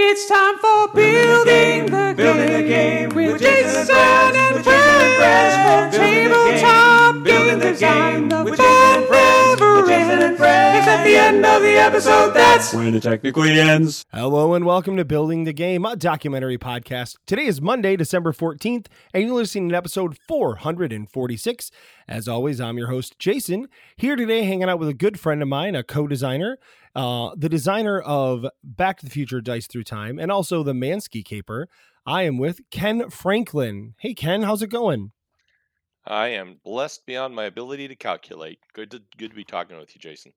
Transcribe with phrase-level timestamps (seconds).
[0.00, 4.86] It's time for building the, Building the game game with Jason and Brad, with Jason
[4.94, 8.12] and friends from tabletop game, building game design.
[8.12, 9.37] game The with Jason and fun
[11.18, 12.30] end of the episode.
[12.30, 14.06] That's When it technically ends.
[14.14, 17.16] Hello and welcome to Building the Game, a documentary podcast.
[17.26, 21.70] Today is Monday, December 14th, and you're listening to episode 446.
[22.06, 25.48] As always, I'm your host, Jason, here today hanging out with a good friend of
[25.48, 26.56] mine, a co designer,
[26.94, 31.24] uh, the designer of Back to the Future Dice Through Time, and also the Mansky
[31.24, 31.68] Caper.
[32.06, 33.94] I am with Ken Franklin.
[33.98, 35.10] Hey, Ken, how's it going?
[36.06, 38.60] I am blessed beyond my ability to calculate.
[38.72, 40.32] Good to good to be talking with you, Jason.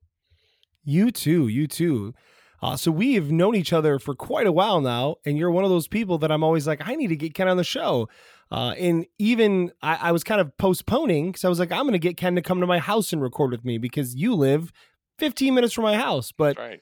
[0.84, 2.14] You too, you too.
[2.62, 5.64] Uh, so we have known each other for quite a while now, and you're one
[5.64, 8.08] of those people that I'm always like, I need to get Ken on the show.
[8.52, 11.92] Uh, and even I, I was kind of postponing because I was like, I'm going
[11.92, 14.72] to get Ken to come to my house and record with me because you live
[15.18, 16.30] 15 minutes from my house.
[16.30, 16.80] But right.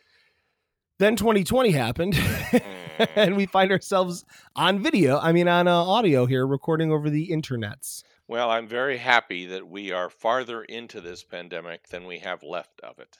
[0.98, 2.19] then 2020 happened,
[3.16, 5.19] and we find ourselves on video.
[5.19, 8.03] I mean, on uh, audio here, recording over the internets.
[8.28, 12.80] Well, I'm very happy that we are farther into this pandemic than we have left
[12.82, 13.19] of it.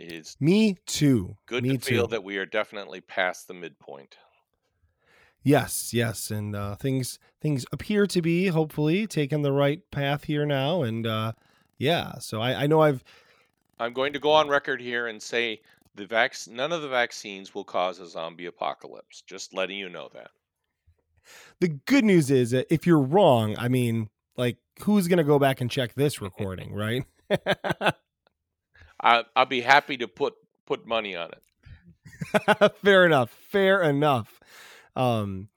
[0.00, 1.36] Is Me too.
[1.46, 2.12] good Me to feel too.
[2.12, 4.16] that we are definitely past the midpoint.
[5.42, 10.44] Yes, yes, and uh, things things appear to be hopefully taking the right path here
[10.44, 11.32] now, and uh,
[11.78, 12.18] yeah.
[12.18, 13.02] So I, I know I've
[13.78, 15.60] I'm going to go on record here and say
[15.94, 19.22] the vac- none of the vaccines will cause a zombie apocalypse.
[19.22, 20.30] Just letting you know that.
[21.60, 25.60] the good news is that if you're wrong, I mean, like who's gonna go back
[25.62, 27.04] and check this recording, right?
[29.02, 30.34] I, I'll be happy to put
[30.66, 32.72] put money on it.
[32.82, 33.30] fair enough.
[33.48, 34.40] Fair enough.
[34.96, 35.48] Um,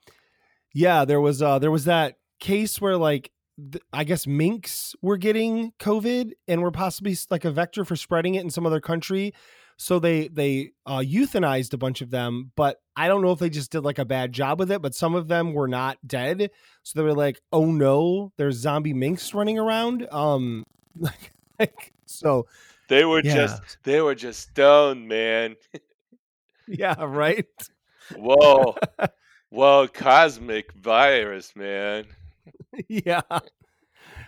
[0.74, 5.18] yeah, there was uh there was that case where like th- I guess minks were
[5.18, 9.34] getting COVID and were possibly like a vector for spreading it in some other country.
[9.78, 13.50] So they they uh, euthanized a bunch of them, but I don't know if they
[13.50, 14.82] just did like a bad job with it.
[14.82, 16.52] But some of them were not dead,
[16.84, 20.64] so they were like, "Oh no, there's zombie minks running around." Um,
[21.00, 22.46] like, like so,
[22.94, 25.56] They were yeah, just they were just stoned, man.
[26.68, 27.48] yeah, right.
[28.16, 28.76] Whoa.
[29.50, 32.06] Whoa, cosmic virus, man.
[32.88, 33.22] yeah.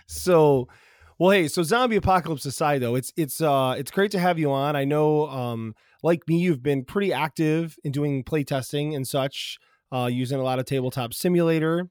[0.08, 0.68] So,
[1.20, 4.52] well, hey, so zombie apocalypse aside, though, it's it's uh it's great to have you
[4.52, 4.76] on.
[4.76, 9.60] I know, um, like me, you've been pretty active in doing play testing and such,
[9.92, 11.88] uh, using a lot of tabletop simulator.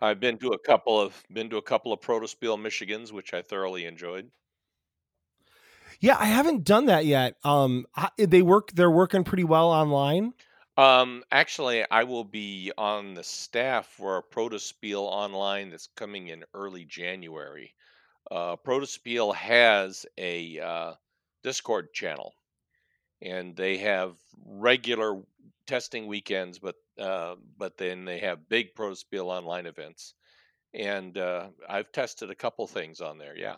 [0.00, 3.42] I've been to a couple of been to a couple of Protospiel Michigans, which I
[3.42, 4.32] thoroughly enjoyed.
[6.02, 7.36] Yeah, I haven't done that yet.
[7.44, 8.72] Um, I- they work.
[8.72, 10.34] They're working pretty well online.
[10.76, 16.44] Um, actually, I will be on the staff for a Protospiel online that's coming in
[16.54, 17.72] early January.
[18.28, 20.94] Uh, Protospiel has a uh,
[21.44, 22.34] Discord channel,
[23.20, 25.22] and they have regular
[25.68, 30.14] testing weekends, but uh, but then they have big Protospiel online events.
[30.74, 33.36] And uh, I've tested a couple things on there.
[33.36, 33.56] Yeah,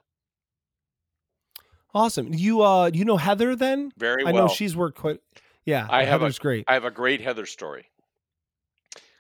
[1.94, 2.32] Awesome.
[2.34, 3.93] You uh, you know Heather then?
[3.97, 4.47] very I well.
[4.47, 5.21] know she's worked quite.
[5.65, 6.65] Yeah, I have a- great.
[6.69, 7.87] I have a great Heather story.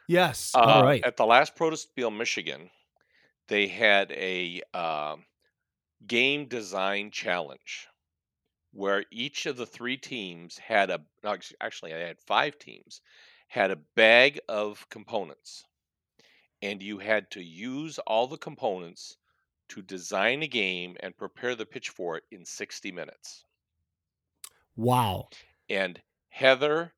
[0.08, 0.52] yes.
[0.54, 1.02] Uh, All right.
[1.04, 2.70] At the last Protospiel, Michigan,
[3.48, 5.24] they had a um
[6.06, 7.86] game design challenge
[8.72, 13.00] where each of the three teams had a no, actually I had five teams
[13.48, 15.64] had a bag of components
[16.60, 19.16] and you had to use all the components
[19.68, 23.44] to design a game and prepare the pitch for it in 60 minutes
[24.76, 25.28] Wow.
[25.68, 26.92] and Heather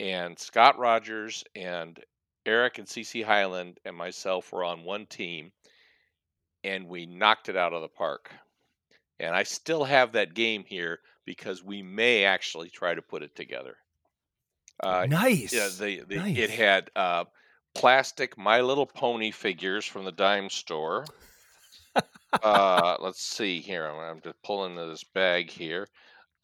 [0.00, 1.98] and Scott Rogers and
[2.46, 5.52] Eric and CC Highland and myself were on one team
[6.64, 8.30] and we knocked it out of the park.
[9.20, 13.34] And I still have that game here because we may actually try to put it
[13.34, 13.76] together.
[14.82, 15.52] Uh, nice.
[15.52, 16.38] yeah, the, the nice.
[16.38, 17.24] it had uh,
[17.74, 21.04] plastic My Little Pony figures from the dime store.
[22.42, 23.86] Uh, let's see here.
[23.86, 25.86] I'm, I'm just pulling this bag here.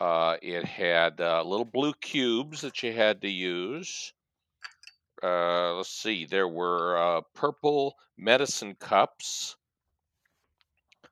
[0.01, 4.13] Uh, it had uh, little blue cubes that you had to use.
[5.23, 6.27] Uh, let's see.
[6.27, 9.57] There were uh, purple medicine cups,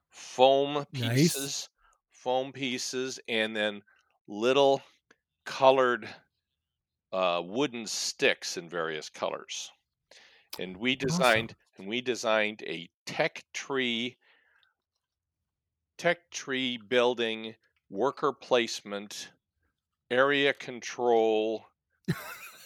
[0.09, 1.33] foam Nice.
[1.33, 1.69] pieces,
[2.11, 3.81] foam pieces, and then
[4.27, 4.81] little
[5.45, 6.07] colored
[7.11, 9.71] uh, wooden sticks in various colors.
[10.59, 11.09] And we Awesome.
[11.09, 14.17] designed and we designed a tech tree
[16.03, 17.55] tech tree building
[17.89, 19.31] worker placement
[20.11, 21.65] area control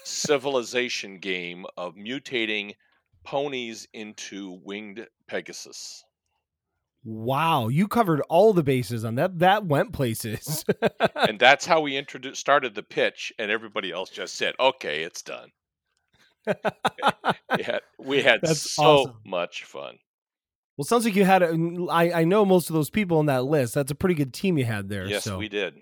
[0.04, 2.74] civilization game of mutating
[3.24, 6.04] ponies into winged pegasus
[7.04, 9.38] Wow, you covered all the bases on that.
[9.38, 10.66] That went places.
[11.16, 15.22] and that's how we introduced started the pitch, and everybody else just said, "Okay, it's
[15.22, 15.52] done."
[17.58, 19.16] yeah, we had That's so awesome.
[19.26, 20.00] much fun.
[20.78, 21.42] Well, sounds like you had.
[21.42, 21.58] A,
[21.90, 23.74] I I know most of those people on that list.
[23.74, 25.06] That's a pretty good team you had there.
[25.06, 25.38] Yes, so.
[25.38, 25.76] we did.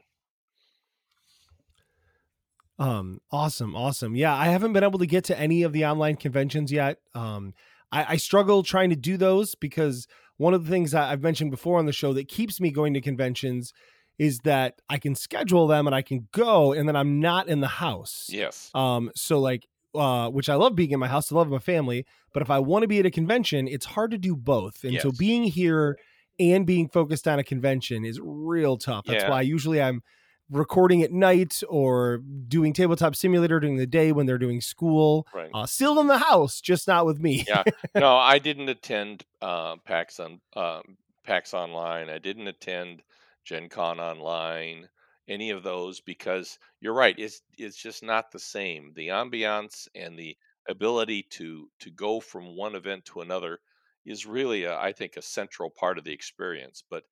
[2.80, 4.16] Um, awesome, awesome.
[4.16, 7.00] Yeah, I haven't been able to get to any of the online conventions yet.
[7.14, 7.54] Um,
[7.92, 10.08] I, I struggle trying to do those because
[10.38, 13.02] one of the things I've mentioned before on the show that keeps me going to
[13.02, 13.74] conventions
[14.18, 17.62] is that I can schedule them and I can go, and then I'm not in
[17.62, 18.28] the house.
[18.30, 18.72] Yes.
[18.74, 22.06] Um, so like, uh, which I love being in my house, I love my family,
[22.34, 24.84] but if I want to be at a convention, it's hard to do both.
[24.84, 25.98] And so being here
[26.40, 29.06] and being focused on a convention is real tough.
[29.06, 29.30] That's Yeah.
[29.30, 30.04] why usually I'm
[30.52, 35.26] recording at night or doing tabletop simulator during the day when they're doing school.
[35.34, 35.50] Right.
[35.54, 37.46] Uh, still in the house, just not with me.
[37.48, 37.64] Yeah.
[37.96, 42.10] no, I didn't attend uh, PAX on um, PAX Online.
[42.10, 43.02] I didn't attend
[43.44, 44.88] Gen Con Online.
[45.28, 47.16] Any of those because you're right.
[47.18, 48.94] It's it's just not the same.
[48.96, 50.38] The ambiance and the
[50.70, 53.60] ability to to go from one event to another
[54.06, 56.84] is really, a, I think, a central part of the experience.
[56.90, 57.04] But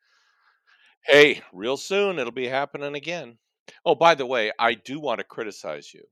[1.05, 3.37] hey, real soon it'll be happening again.
[3.85, 6.03] Oh, by the way, I do want to criticize you.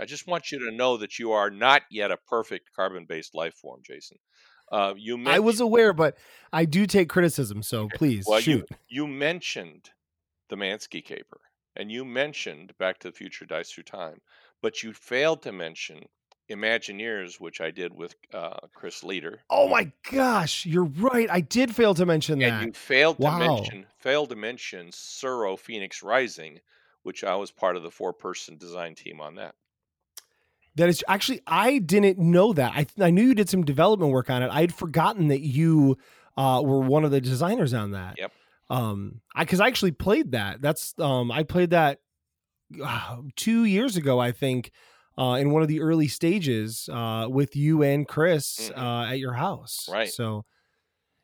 [0.00, 3.54] I just want you to know that you are not yet a perfect carbon-based life
[3.54, 4.18] form, Jason.
[4.72, 6.16] Uh, you I was aware, but
[6.52, 7.62] I do take criticism.
[7.62, 8.66] So please well, shoot.
[8.88, 9.90] you you mentioned
[10.50, 11.40] the Mansky caper,
[11.74, 14.20] and you mentioned Back to the Future Dice Through Time,
[14.60, 16.04] but you failed to mention
[16.50, 21.28] Imagineers, which I did with uh, Chris Leder, Oh my gosh, you're right.
[21.30, 22.62] I did fail to mention and that.
[22.62, 23.56] And you failed to Wow.
[23.56, 26.60] mention failed to mention Tsuro Phoenix Rising,
[27.02, 29.54] which I was part of the four-person design team on that.
[30.76, 32.72] That is actually, I didn't know that.
[32.74, 34.50] I I knew you did some development work on it.
[34.50, 35.98] I'd forgotten that you
[36.36, 38.18] uh, were one of the designers on that.
[38.18, 38.32] Yep.
[38.70, 40.62] Um, I because I actually played that.
[40.62, 41.98] That's um, I played that
[42.82, 44.70] uh, two years ago, I think,
[45.18, 48.78] uh, in one of the early stages uh, with you and Chris Mhm.
[48.78, 49.88] uh, at your house.
[49.90, 50.08] Right.
[50.08, 50.44] So,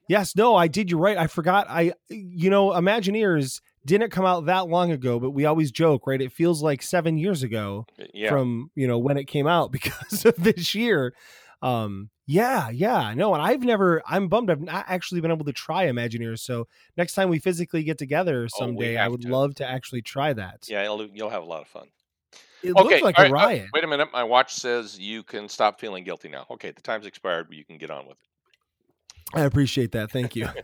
[0.08, 0.90] yes, no, I did.
[0.90, 1.16] You're right.
[1.16, 1.66] I forgot.
[1.70, 6.20] I, you know, Imagineers didn't come out that long ago, but we always joke, right?
[6.20, 8.28] It feels like seven years ago Yeah.
[8.31, 11.14] from you know when it came out because of this year.
[11.62, 14.03] Um, yeah, yeah, no, and I've never.
[14.06, 14.50] I'm bummed.
[14.50, 16.41] I've not actually been able to try Imagineers.
[16.41, 16.67] So
[16.97, 19.29] next time we physically get together Oh, someday, I would to.
[19.29, 20.69] love to actually try that.
[20.69, 21.87] yeah, you'll, you'll have a lot of fun.
[22.62, 23.69] it Okay, looked like a uh, riot.
[23.73, 24.08] wait a minute.
[24.12, 26.47] My watch says you can stop feeling guilty now.
[26.50, 29.38] Okay, the time's expired, but you can get on with it.
[29.38, 30.11] I appreciate that.
[30.11, 30.49] Thank you.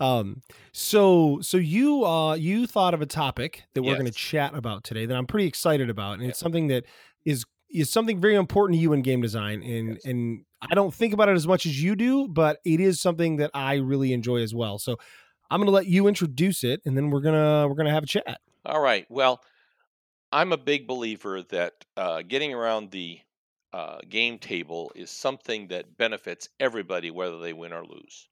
[0.00, 0.42] Um,
[0.72, 4.84] so so you uh you thought of a topic that we're going to chat about
[4.84, 6.84] today that I'm pretty excited about, and it's something that
[7.24, 10.04] is is something very important to you in game design, and Yes.
[10.04, 13.36] and I don't think about it as much as you do, but it is something
[13.36, 14.78] that I really enjoy as well.
[14.78, 14.96] So
[15.50, 18.06] I'm going to let you introduce it, and then we're gonna we're gonna have a
[18.06, 18.40] chat.
[18.66, 19.06] All right.
[19.08, 19.40] Well,
[20.32, 23.20] I'm a big believer that uh, getting around the
[23.72, 28.28] uh, game table is something that benefits everybody, whether they win or lose.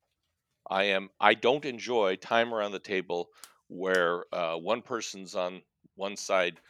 [0.68, 1.10] I am.
[1.20, 3.28] I don't enjoy time around the table
[3.68, 5.62] where uh, one person's on
[5.94, 6.60] one side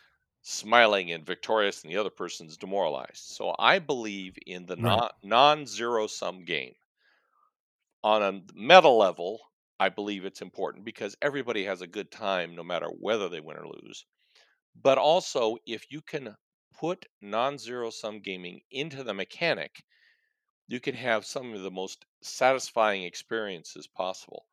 [0.46, 3.24] smiling and victorious, and the other person's demoralized.
[3.24, 5.02] So I believe in the Right.
[5.02, 6.76] non non-zero sum game.
[8.02, 12.62] On a meta level, I believe it's important because everybody has a good time no
[12.62, 14.06] matter whether they win or lose.
[14.74, 16.36] But also, if you can
[16.72, 19.84] put non zero sum gaming into the mechanic,
[20.68, 24.48] you can have some of the most satisfying experiences possible.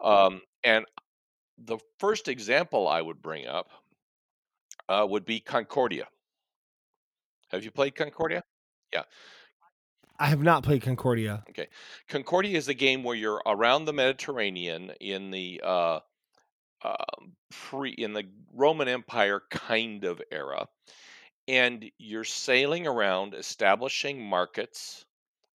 [0.00, 0.86] Um, and
[1.58, 3.81] the first example I would bring up
[4.92, 6.06] uh, would be Concordia.
[7.50, 8.42] Have you played Concordia?
[8.92, 9.04] Yeah.
[10.18, 11.42] I have not played Concordia.
[11.50, 11.68] Okay.
[12.08, 16.00] Concordia is a game where you're around the Mediterranean in the uh,
[16.84, 20.68] um, pre in the Roman Empire kind of era,
[21.48, 25.06] and you're sailing around, establishing markets,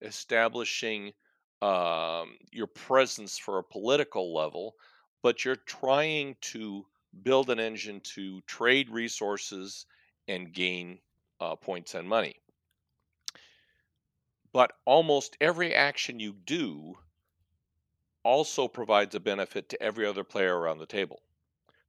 [0.01, 1.13] establishing
[1.61, 4.75] um, your presence for a political level,
[5.23, 6.87] but you're trying to
[7.23, 9.87] build an engine to trade resources
[10.29, 11.01] and gain
[11.41, 12.41] uh, points and money.
[14.51, 16.99] But almost every action you do
[18.25, 21.23] also provides a benefit to every other player around the table.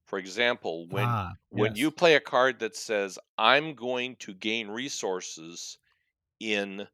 [0.05, 4.69] For example, when ah, when you play a card that says I'm going to gain
[4.69, 5.79] resources
[6.39, 6.89] in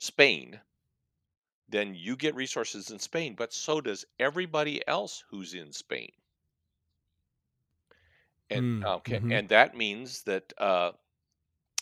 [0.00, 0.60] Spain,
[1.68, 6.10] then you get resources in Spain, but so does everybody else who's in Spain.
[8.50, 9.30] And Mm, okay, mhm.
[9.30, 10.92] and that means that uh,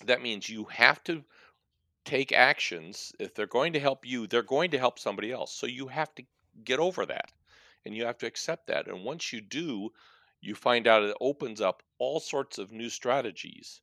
[0.05, 1.25] that means you have to
[2.05, 5.53] take actions, if they're going to help you, they're going to help somebody else.
[5.55, 6.27] So you have to
[6.65, 7.33] get over that
[7.85, 8.89] and you have to accept that.
[8.89, 9.91] And once you do,
[10.41, 13.83] you find out it opens up all sorts of new strategies.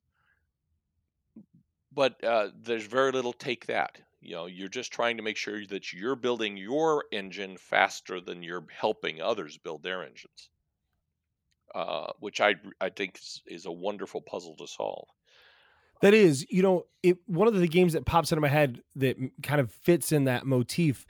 [1.94, 4.02] But uh, there's very little take that.
[4.20, 8.44] You know, you're just trying to make sure that you're building your engine faster than
[8.44, 10.50] you're helping others build their engines,
[11.74, 15.08] uh, which I I think is, is a wonderful puzzle to solve.
[16.02, 19.16] That is, you know, it one of the games that pops into my head that
[19.42, 21.06] kind of fits in that motif,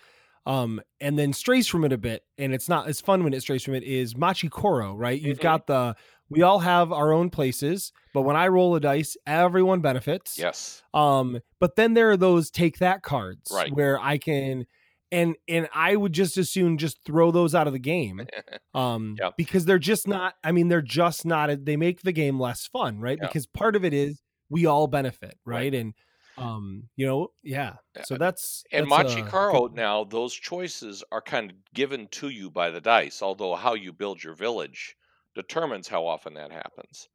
[0.46, 3.41] um, and then strays from it a bit, and it's not as fun when it
[3.41, 3.84] strays from it.
[3.84, 5.20] Is Machi Koro, right?
[5.20, 5.41] You've Mhm.
[5.41, 5.96] got the
[6.29, 10.38] we all have our own places, but when I roll a dice, everyone benefits.
[10.38, 10.82] Yes.
[10.93, 13.72] Um, but then there are those take that cards Right.
[13.74, 14.65] where I can
[15.13, 18.27] and and I would just as soon just throw those out of the game.
[18.75, 19.34] Um Yep.
[19.38, 23.00] because they're just not I mean they're just not they make the game less fun,
[23.00, 23.17] right?
[23.22, 23.27] Yeah.
[23.27, 25.58] Because part of it is we all benefit, right?
[25.72, 25.74] Right.
[25.75, 25.93] And
[26.38, 27.74] um you know, yeah.
[28.05, 31.58] So Uh, that's And that's, uh, Machi Koro good- now, those choices are kind of
[31.75, 34.96] given to you by the dice, although how you build your village
[35.36, 37.08] determines how often that happens.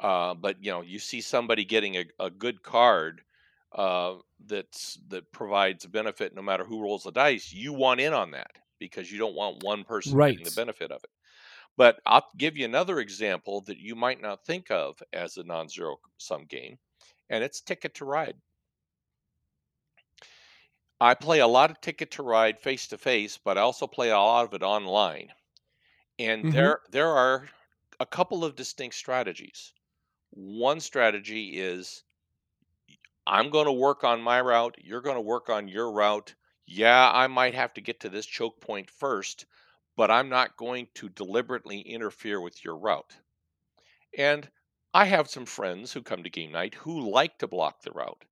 [0.00, 3.22] Uh, but you know, you see somebody getting a, a good card
[3.72, 8.12] uh, that's that provides a benefit no matter who rolls the dice, you want in
[8.14, 11.10] on that because you don't want one person getting the benefit of it.
[11.76, 15.98] But I'll give you another example that you might not think of as a non-zero
[16.18, 16.78] sum game,
[17.30, 18.40] and it's Ticket to Ride.
[21.00, 24.10] I play a lot of Ticket to Ride face to face, but I also play
[24.10, 25.32] a lot of it online.
[26.18, 26.50] And Mhm.
[26.50, 27.50] there there are
[28.00, 29.74] a couple of distinct strategies.
[30.30, 32.04] One strategy is
[33.28, 36.34] I'm going to work on my route, you're going to work on your route.
[36.66, 39.46] Yeah, I might have to get to this choke point first,
[39.96, 43.18] but I'm not going to deliberately interfere with your route.
[44.18, 44.50] And
[44.92, 48.26] I have some friends who come to game night who like to block the route.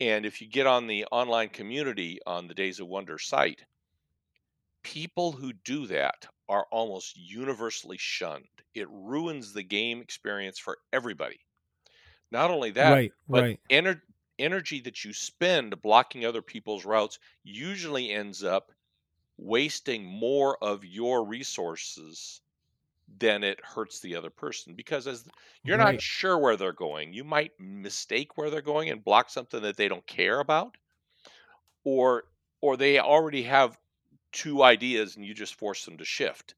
[0.00, 3.66] And if you get on the online community on the Days of Wonder site,
[4.82, 8.62] people who do that are almost universally shunned.
[8.74, 11.40] It ruins the game experience for everybody.
[12.30, 13.58] Not only that, right, but right.
[14.38, 18.72] Energy that you spend blocking other people's routes usually ends up
[19.38, 22.42] wasting more of your resources
[23.08, 25.28] than it hurts the other person because as
[25.64, 27.12] you're not sure where they're going.
[27.12, 30.76] You might mistake where they're going and block something that they don't care about
[31.84, 32.24] or
[32.60, 33.78] or they already have
[34.32, 36.54] two ideas and you just force them to shift.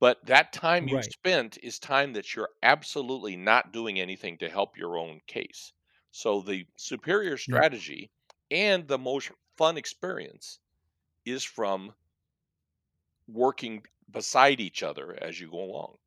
[0.00, 1.14] But that time you Right.
[1.14, 5.72] spent is time that you're absolutely not doing anything to help your own case
[6.10, 8.10] so the superior strategy
[8.50, 10.60] and the most fun experience
[11.26, 11.94] is from
[13.28, 15.98] working beside each other as you go along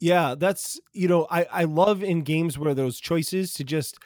[0.00, 3.98] Yeah, that's you know, I I love in games where those choices to just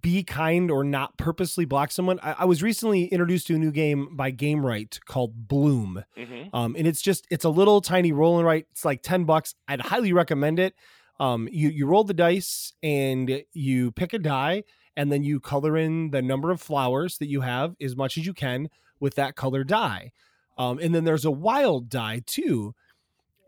[0.00, 2.18] be kind or not purposely block someone.
[2.20, 6.04] I, I was recently introduced to a new game by Gamewright called Bloom.
[6.16, 8.66] hmm Um, and it's just it's a little tiny roll and write.
[8.70, 9.54] It's like 10 bucks.
[9.68, 10.74] I'd highly recommend it.
[11.18, 14.64] Um, you you roll the dice and you pick a die,
[14.96, 18.26] and then you color in the number of flowers that you have as much as
[18.26, 18.68] you can
[19.00, 20.12] with that color die.
[20.58, 22.74] Um, and then there's a wild die too.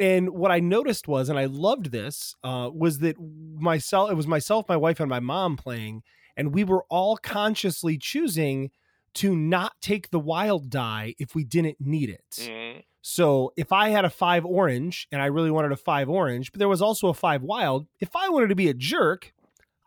[0.01, 4.29] And what I noticed was, and I loved this, uh, was that myself, it was
[4.29, 6.03] myself, my wife, and my mom playing,
[6.37, 8.71] and we were all consciously choosing
[9.15, 12.51] to not take the wild die if we didn't need it.
[12.51, 16.53] hmm So if I had a five orange and I really wanted a five orange,
[16.53, 19.33] but there was also a five wild, if I wanted to be a jerk,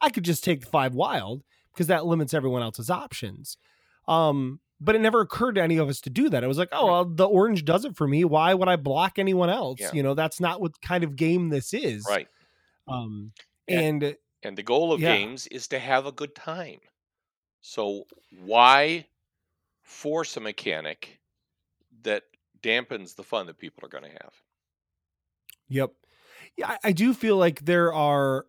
[0.02, 3.58] I could just take the five wild because that limits everyone else's options.
[4.08, 6.44] Um, but it never occurred to any of us to do that.
[6.44, 8.26] It was like, oh, well, the orange does it for me.
[8.26, 9.80] Why would I block anyone else?
[9.80, 9.92] Yeah.
[9.94, 12.04] You know, that's not what kind of game this is.
[12.08, 12.28] right
[12.88, 13.34] Um,
[13.68, 13.82] Yeah.
[13.82, 15.14] and And the goal of Yeah.
[15.14, 16.80] games is to have a good time.
[17.62, 19.06] So why
[19.84, 21.20] force a mechanic
[22.02, 22.24] that
[22.62, 24.34] dampens the fun that people are going to have?
[25.70, 25.92] Yep.
[26.58, 28.46] Yeah, I, do feel like there are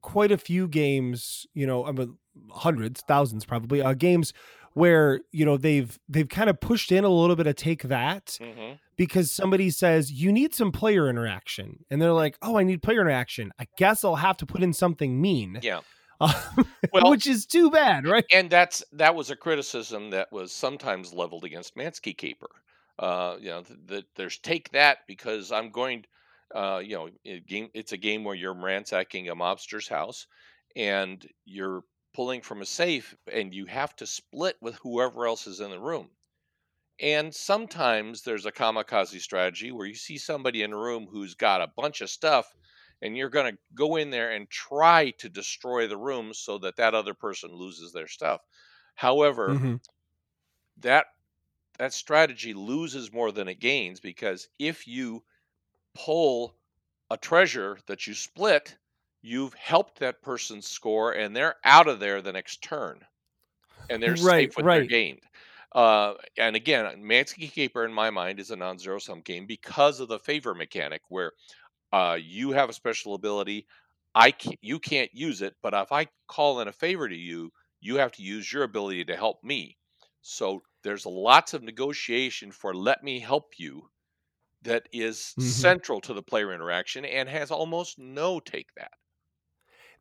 [0.00, 2.16] quite a few games, you know, I mean,
[2.50, 4.32] hundreds, thousands probably, uh, games
[4.74, 8.38] where you know they've they've kind of pushed in a little bit of take that
[8.42, 12.82] hmm because somebody says you need some player interaction, and they're like, oh, I need
[12.82, 13.50] player interaction.
[13.58, 15.80] I guess I'll have to put in something mean, Yeah.
[16.20, 16.32] Um,
[16.92, 18.24] Well- which is too bad, right?
[18.32, 22.50] And that's that was a criticism that was sometimes leveled against Mansky Caper.
[23.02, 26.06] Uh, you know, th- that there's take that because I'm going.
[26.54, 27.70] Uh, you know, it game.
[27.74, 30.26] It's a game where you're ransacking a mobster's house,
[30.76, 35.60] and you're pulling from a safe, and you have to split with whoever else is
[35.60, 36.12] in the room.
[37.00, 41.60] And sometimes there's a kamikaze strategy where you see somebody in a room who's got
[41.62, 42.54] a bunch of stuff,
[43.02, 46.76] and you're going to go in there and try to destroy the room so that
[46.76, 48.42] that other person loses their stuff.
[48.94, 49.80] However, Mhm.
[50.78, 51.06] that
[51.82, 55.24] that strategy loses more than it gains because if you
[55.94, 56.56] pull
[57.10, 58.78] a treasure that you split,
[59.22, 63.04] you've helped that person score and they're out of there the next turn.
[63.90, 64.84] And they're Right, safe with their right.
[64.84, 65.22] gained.
[65.72, 70.08] Uh, and again, Mansky Caper in my mind is a non-zero sum game because of
[70.08, 71.32] the favor mechanic where
[71.92, 73.66] uh, you have a special ability.
[74.14, 77.52] I can't, you can't use it, but if I call in a favor to you,
[77.80, 79.78] you have to use your ability to help me.
[80.22, 83.90] So there's lots of negotiation for let me help you
[84.62, 85.72] that is Mhm.
[85.76, 88.92] central to the player interaction and has almost no take that.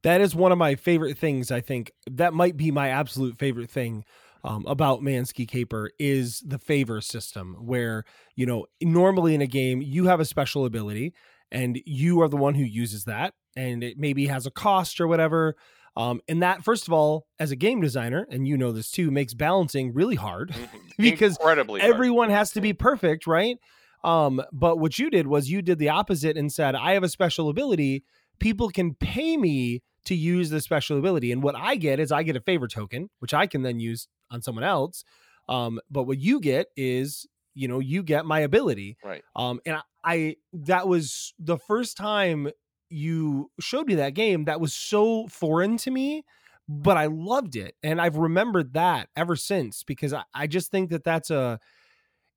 [0.04, 1.52] That is one of my favorite things.
[1.52, 4.04] I think that might be my absolute favorite thing
[4.44, 8.04] um, about Mansky Caper is the favor system, where
[8.36, 11.14] you know normally in a game you have a special ability
[11.52, 15.08] and you are the one who uses that, and it maybe has a cost or
[15.08, 15.56] whatever.
[15.98, 19.12] Um, and that, first of all, as a game designer, and you know this too,
[19.12, 20.56] makes balancing really hard
[20.98, 21.94] because incredibly hard.
[21.94, 23.58] everyone has to be perfect, right?
[24.04, 27.10] Um, but what you did was you did the opposite and said, I have a
[27.10, 28.04] special ability.
[28.40, 31.32] People can pay me to use the special ability.
[31.32, 34.08] And what I get is I get a favor token, which I can then use
[34.32, 35.04] on someone else.
[35.48, 38.98] Um, but what you get is, you know, you get my ability.
[39.04, 39.24] right.
[39.36, 42.50] Um, and I, I that was the first time
[42.92, 46.24] you showed me that game that was so foreign to me,
[46.68, 50.90] but I loved it, and I've remembered that ever since because I, I just think
[50.92, 51.60] that that's a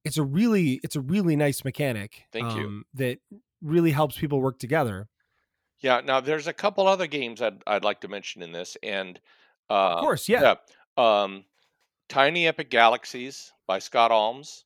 [0.04, 2.25] it's a really it's a really nice mechanic.
[2.32, 2.66] Thank you.
[2.66, 3.18] um, That
[3.62, 5.08] really helps people work together.
[5.78, 6.00] Yeah.
[6.00, 9.20] Now there's a couple other games I'd I'd like to mention in this, and
[9.70, 10.54] uh, Of course, yeah.
[10.96, 11.46] Um,
[12.08, 14.64] Tiny Epic Galaxies by Scott Almes.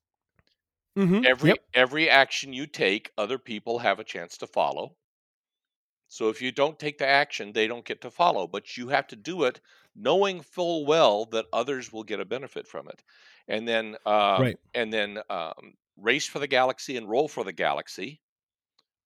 [0.97, 1.59] Mhm, Every yep.
[1.75, 4.97] every action you take, other people have a chance to follow.
[6.09, 9.07] So if you don't take the action, they don't get to follow, but you have
[9.09, 9.61] to do it
[9.95, 13.03] knowing full well that others will get a benefit from it.
[13.47, 14.59] And then um, Right.
[14.75, 18.23] and then um, Race for the Galaxy and Roll for the Galaxy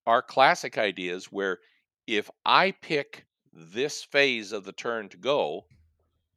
[0.07, 1.59] are classic ideas where
[2.07, 5.69] if I pick this phase of the turn to go,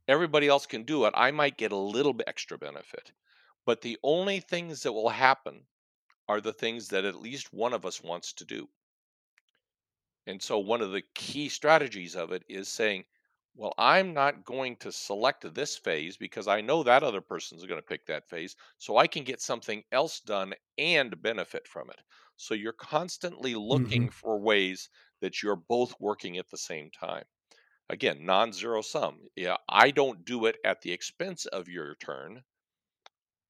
[0.08, 1.14] everybody else can do it.
[1.16, 3.14] I might get a little bit extra benefit.
[3.66, 5.68] But the only things that will happen
[6.28, 8.70] are the things that at least one of us wants to do.
[10.28, 13.06] And so one of the key strategies of it is saying,
[13.58, 17.80] well, I'm not going to select this phase because I know that other person's going
[17.80, 18.56] to pick that phase.
[18.78, 22.02] So I can get something else done and benefit from it.
[22.36, 24.10] So you're constantly looking mm-hmm.
[24.10, 24.90] for ways
[25.22, 27.24] that you're both working at the same time.
[27.90, 29.30] Again, non zero sum.
[29.36, 32.44] Yeah, I don't do it at the expense of your turn.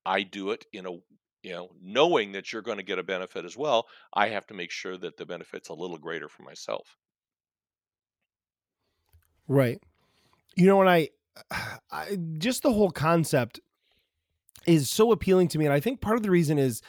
[0.06, 1.00] I do it in a
[1.46, 4.56] you know, knowing that you're going to get a benefit as well, I have to
[4.56, 6.98] make sure that the benefit's a little greater for myself.
[9.48, 9.80] Right.
[10.56, 11.10] You know, when I,
[11.92, 13.60] I just the whole concept
[14.66, 16.82] is so appealing to me, and I think part of the reason is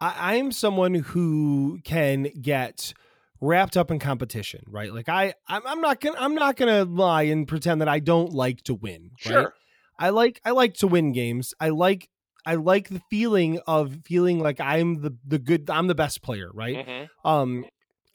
[0.00, 2.94] I, I'm someone who can get
[3.42, 4.94] wrapped up in competition, right?
[4.94, 8.32] Like I, I'm, I'm not gonna, I'm not gonna lie and pretend that I don't
[8.32, 9.10] like to win.
[9.26, 9.32] Right?
[9.32, 9.54] Sure.
[9.98, 11.52] I like, I like to win games.
[11.60, 12.08] I like,
[12.46, 16.50] I like the feeling of feeling like I'm the the good, I'm the best player,
[16.52, 16.84] right?
[16.86, 17.64] hmm Um,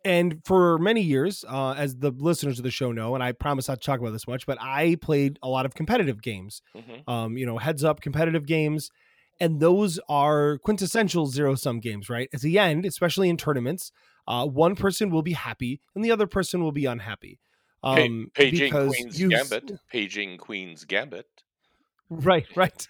[0.04, 3.68] and for many years, uh, as the listeners of the show know, and I promise
[3.68, 6.62] not to talk about this much, but I played a lot of competitive games.
[6.74, 8.90] hmm Um, you know, heads up competitive games,
[9.40, 12.30] and those are quintessential zero sum games, right?
[12.34, 13.92] At the end, especially in tournaments,
[14.28, 17.40] uh, one person will be happy and the other person will be unhappy.
[17.84, 19.72] Um, paging Queen's Gambit.
[19.92, 21.28] Paging Queen's Gambit.
[22.10, 22.88] right, right.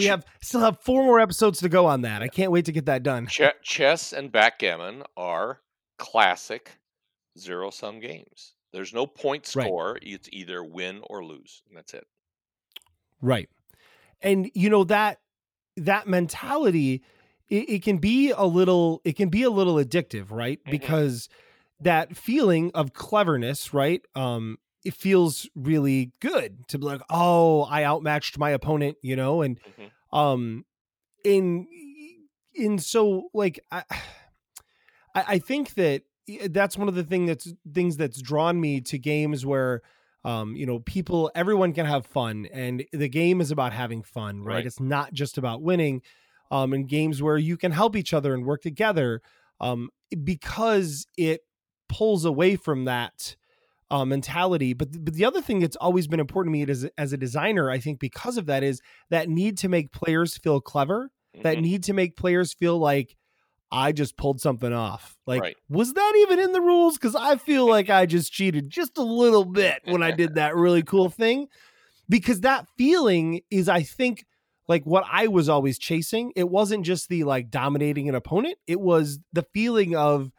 [0.00, 2.22] We have still have four more episodes to go on that.
[2.22, 3.26] I can't wait to get that done.
[3.28, 5.60] Ch- chess and backgammon are
[5.98, 6.78] classic
[7.38, 8.54] zero sum games.
[8.72, 9.66] There's no point Right.
[9.66, 9.98] score.
[10.02, 12.06] It's either win or lose, and that's it.
[13.20, 13.48] Right.
[14.22, 15.20] And you know that
[15.76, 17.02] that mentality
[17.48, 20.62] it, it can be a little it can be a little addictive, right?
[20.64, 20.70] Mhm.
[20.70, 21.28] Because
[21.80, 24.02] that feeling of cleverness, right?
[24.14, 29.42] Um it feels really good to be like, "Oh, I outmatched my opponent," you know,
[29.42, 29.90] and Mhm.
[30.12, 30.64] um
[31.24, 31.66] in
[32.54, 33.84] in so like I
[35.14, 36.02] I I think that
[36.50, 39.82] that's one of the thing that's things that's drawn me to games where
[40.24, 44.42] um you know people everyone can have fun and the game is about having fun
[44.44, 44.66] right, Right.
[44.66, 46.02] it's not just about winning
[46.50, 49.22] um in games where you can help each other and work together
[49.60, 49.88] um
[50.22, 51.40] because it
[51.88, 53.34] pulls away from that
[53.90, 57.12] uh, mentality but but the other thing that's always been important to me as, as
[57.12, 61.10] a designer i think because of that is that need to make players feel clever
[61.42, 61.62] that Mhm.
[61.62, 63.16] need to make players feel like
[63.72, 65.16] I just pulled something off.
[65.28, 65.56] Like, Right.
[65.68, 66.94] was that even in the rules?
[66.98, 70.56] Because I feel like I just cheated just a little bit when I did that
[70.56, 71.46] really cool thing.
[72.08, 74.24] Because that feeling is, I think,
[74.66, 76.32] like what I was always chasing.
[76.34, 80.32] It wasn't just the like dominating an opponent, it was the feeling of,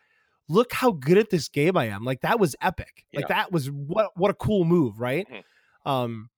[0.52, 2.04] look how good at this game I am.
[2.04, 3.06] Like, that was epic.
[3.14, 5.28] Like, that was what, what a cool move, right?
[5.30, 5.44] Mhm.
[5.90, 6.30] Um,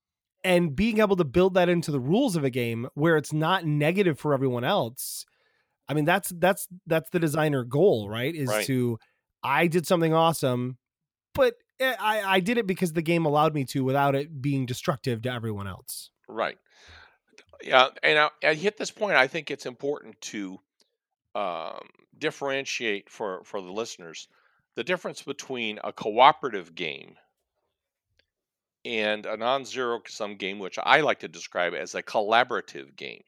[0.44, 3.66] and being able to build that into the rules of a game where it's not
[3.66, 5.26] negative for everyone else
[5.88, 8.66] i mean that's that's that's the designer goal right is Right.
[8.68, 8.98] to
[9.42, 10.78] i did something awesome
[11.34, 14.66] but eh, i i did it because the game allowed me to without it being
[14.66, 16.58] destructive to everyone else Right.
[17.62, 19.16] Yeah, and I, I hit this point.
[19.16, 20.60] I think it's important to
[21.36, 24.28] um, differentiate for for the listeners
[24.76, 27.18] the difference between a cooperative game
[28.86, 33.24] and a non-zero sum game, which I like to describe as a collaborative game.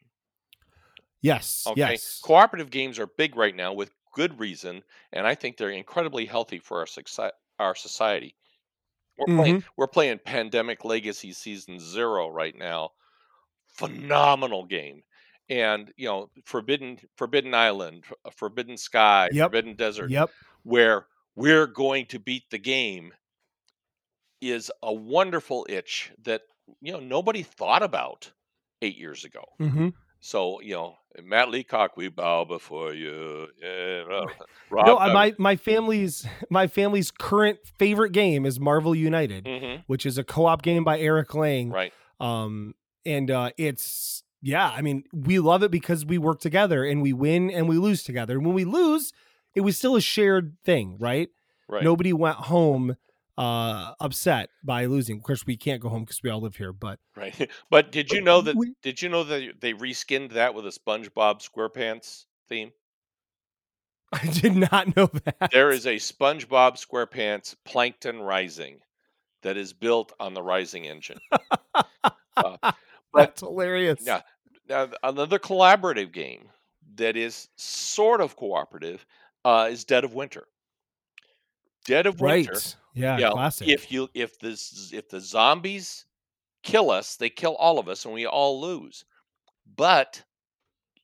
[1.22, 5.58] yes Okay, yes cooperative games are big right now with good reason, and I think
[5.58, 8.36] they're incredibly healthy for our success, our society.
[9.18, 12.91] We're playing we're playing Pandemic Legacy Season Zero right now.
[13.68, 15.04] Phenomenal game,
[15.49, 18.03] and you know Forbidden Forbidden Island,
[18.36, 19.45] Forbidden Sky, Yep.
[19.47, 20.29] Forbidden Desert, yep
[20.63, 23.13] where we're going to beat the game,
[24.41, 26.41] is a wonderful itch that
[26.81, 28.31] you know nobody thought about
[28.81, 29.43] eight years ago.
[29.60, 33.47] hmm So you know, Matt Leacock, we bow before you.
[33.62, 34.29] Yeah, Rob,
[34.69, 39.84] Rob no I- my my family's my family's current favorite game is marvel united Mhm,
[39.88, 42.73] which is a co-op game by eric lang right, um
[43.05, 47.12] and uh it's yeah i mean we love it because we work together and we
[47.12, 49.12] win and we lose together and when we lose
[49.55, 51.29] it was still a shared thing right,
[51.67, 51.84] right.
[51.84, 52.95] nobody went home
[53.38, 56.71] uh upset by losing of course we can't go home because we all live here
[56.71, 57.49] but Right.
[57.69, 60.69] But did you know that we- did you know that they reskinned that with a
[60.69, 62.71] SpongeBob SquarePants theme?
[64.13, 68.79] i did not know that There is a SpongeBob SquarePants Plankton Rising
[69.41, 71.19] that is built on the Rising engine.
[72.38, 72.73] Uh,
[73.13, 74.19] that's hilarious yeah.
[74.67, 76.51] Now another collaborative game
[76.95, 79.06] that is sort of cooperative
[79.43, 80.47] uh, is Dead of Winter.
[81.86, 82.65] Dead of right Winter.
[82.93, 86.06] yeah, you know, classic If you if this if the zombies
[86.63, 89.06] kill us, they kill all of us and we all lose.
[89.65, 90.25] But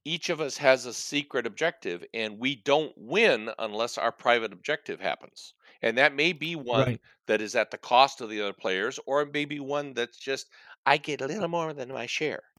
[0.06, 5.00] each of us has a secret objective and we don't win unless our private objective
[5.02, 5.56] happens.
[5.82, 7.02] And that may be one Right.
[7.28, 10.20] that is at the cost of the other players or it may be one that's
[10.20, 10.50] just
[10.86, 12.51] I get a little more than my share.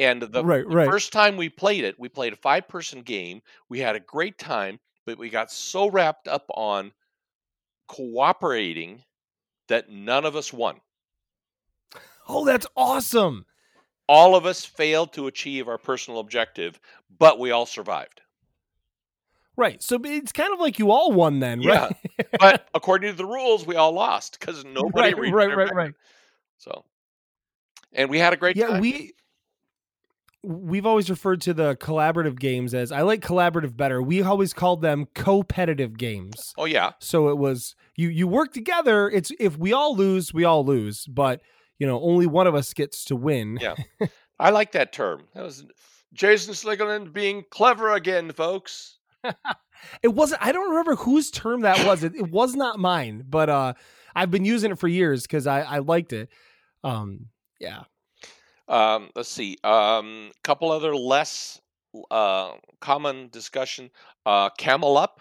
[0.00, 3.42] And the right right First time we played it, we played a five person game.
[3.68, 6.92] We had a great time, but we got so wrapped up on
[7.86, 9.04] cooperating
[9.68, 10.80] that none of us won.
[12.28, 13.44] oh that's awesome
[14.08, 16.80] All of us failed to achieve our personal objective,
[17.18, 18.20] but we all survived.
[19.56, 21.90] right so it's kind of like you all won then Yeah.
[22.38, 25.94] But according to the rules, we all lost because nobody Right, reached right, right, right.
[26.58, 26.84] So,
[27.92, 28.80] and we had a great yeah time.
[28.80, 29.12] we
[30.42, 34.00] we've always referred to the collaborative games as i like collaborative better.
[34.00, 36.54] We always called them competitive games.
[36.56, 39.10] Oh yeah, so it was you you work together.
[39.10, 41.42] It's if we all lose we all lose but
[41.78, 43.58] you know only one of us gets to win.
[43.60, 43.74] Yeah.
[44.38, 45.24] I like that term.
[45.34, 45.66] That was
[46.14, 48.98] Jason Slingerland being clever again, folks.
[50.02, 52.02] it wasn't i don't remember whose term that was.
[52.02, 53.74] It, it was not mine but uh
[54.14, 56.30] i've been using it for years because i i liked it.
[56.82, 57.26] Um
[57.58, 57.82] yeah
[58.70, 59.58] Um, let's see.
[59.64, 61.60] Um, couple other less
[62.10, 63.90] uh, common discussion.
[64.24, 65.20] Uh, Camel Up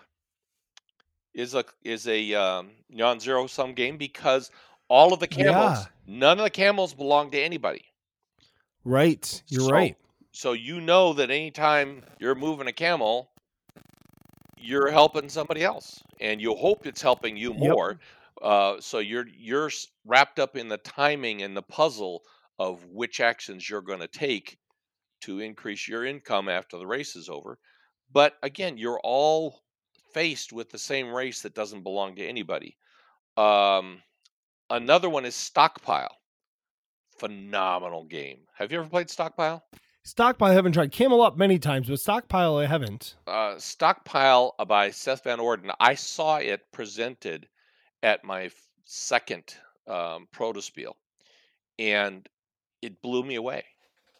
[1.33, 4.51] is a is a um, non-zero sum game because
[4.87, 5.85] all of the camels, Yeah.
[6.07, 7.83] none of the camels belong to anybody.
[8.85, 9.97] right you're So- right
[10.31, 13.29] So you know that anytime you're moving a camel,
[14.57, 17.59] you're helping somebody else, and you hope it's helping you Yep.
[17.59, 17.99] more.
[18.41, 19.69] Uh, so you're you're
[20.05, 22.23] wrapped up in the timing and the puzzle
[22.59, 24.57] of which actions you're going to take
[25.21, 27.57] to increase your income after the race is over.
[28.11, 29.61] But again, you're all
[30.13, 32.77] faced with the same race that doesn't belong to anybody.
[33.37, 34.01] Um,
[34.69, 36.15] another one is Stockpile.
[37.17, 38.39] Phenomenal game.
[38.55, 39.63] Have you ever played Stockpile?
[40.05, 44.89] stockpile i haven't tried camel up many times but stockpile i haven't uh, Stockpile by
[44.89, 45.71] Seth Van Orden.
[45.79, 47.47] I saw it presented
[48.01, 48.49] at my
[48.85, 49.55] second
[49.87, 50.93] um, Protospiel,
[51.77, 52.27] and
[52.81, 53.63] it blew me away.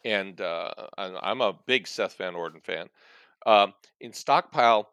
[0.04, 2.88] And uh, I'm a big Seth Van Orden fan.
[3.46, 4.88] Um, in Stockpile,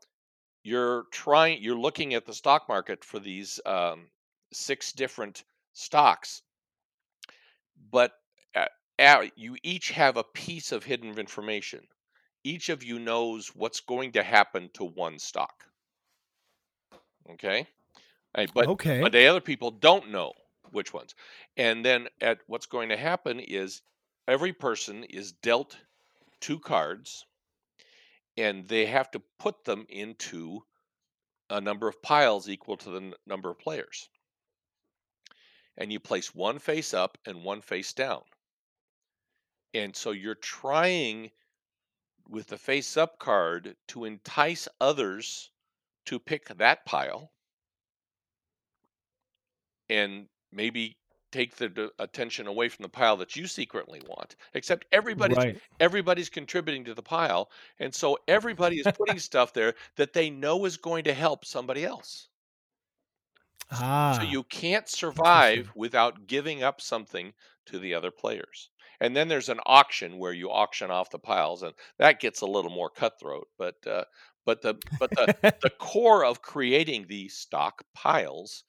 [0.63, 4.07] you're trying, you're looking at the stock market for these um,
[4.51, 6.41] six different stocks,
[7.91, 8.11] but
[8.55, 8.65] uh,
[8.99, 11.87] uh, you each have a piece of hidden information
[12.47, 15.65] each of you knows what's going to happen to one stock.
[17.31, 17.67] Okay?
[18.35, 19.01] And- but okay.
[19.01, 20.33] but the other people don't know
[20.71, 21.15] which ones.
[21.55, 23.81] And then at what's going to happen is
[24.27, 25.77] every person is dealt
[26.39, 27.25] two cards
[28.37, 30.63] and they have to put them into
[31.49, 34.09] a number of piles equal to the n- number of players.
[35.77, 38.23] And you place one face up and one face down.
[39.73, 41.31] And so you're trying
[42.27, 45.51] with the face up card to entice others
[46.05, 47.31] to pick that pile
[49.89, 50.97] and maybe
[51.31, 55.59] take the d- attention away from the pile that you secretly want except everybody's right.
[55.79, 60.63] everybody's contributing to the pile and so everybody is putting stuff there that they know
[60.65, 62.29] is going to help somebody else
[63.69, 64.13] Ah.
[64.17, 67.33] so you can't survive without giving up something
[67.65, 68.69] to the other players
[69.01, 72.45] and then there's an auction where you auction off the piles and that gets a
[72.45, 74.05] little more cutthroat but uh,
[74.45, 78.63] but the but the the core of creating the stock piles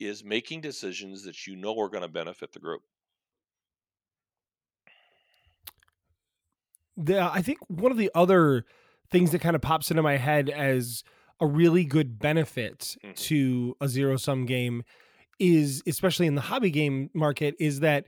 [0.00, 2.82] is making decisions that you know are going to benefit the group
[6.96, 8.64] the, I think one of the other
[9.10, 11.04] things that kind of pops into my head as
[11.40, 13.14] a really good benefit Mhm.
[13.16, 14.82] to a zero sum game
[15.40, 18.06] is, especially in the hobby game market, is that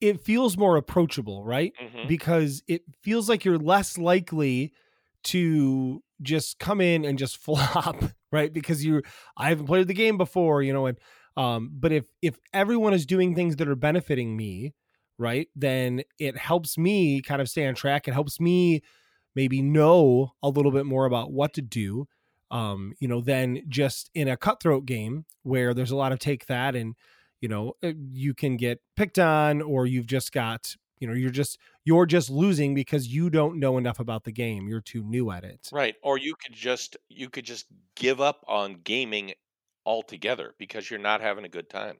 [0.00, 1.74] it feels more approachable, right?
[1.80, 2.06] Mhm.
[2.06, 4.72] Because it feels like you're less likely
[5.24, 8.02] to just come in and just flop,
[8.32, 8.52] right?
[8.52, 9.02] Because you,
[9.36, 10.98] I haven't played the game before, you know, and
[11.36, 14.74] um, but if if everyone is doing things that are benefiting me,
[15.18, 18.08] right, then it helps me kind of stay on track.
[18.08, 18.82] It helps me
[19.34, 22.08] maybe know a little bit more about what to do.
[22.50, 26.46] Um, you know, than just in a cutthroat game where there's a lot of take
[26.46, 26.96] that and
[27.40, 31.30] you know uh, you can get picked on or you've just got you know you're
[31.30, 35.30] just you're just losing because you don't know enough about the game you're too new
[35.30, 39.32] at it right or you could just you could just give up on gaming
[39.84, 41.96] altogether because you're not having a good time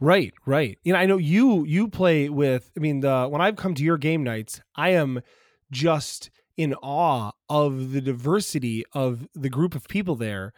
[0.00, 0.80] Right, right.
[0.82, 3.84] You know, I know you you play with I mean the when I've come to
[3.84, 5.22] your game nights, I am
[5.70, 10.52] just in awe of the diversity of the group of people there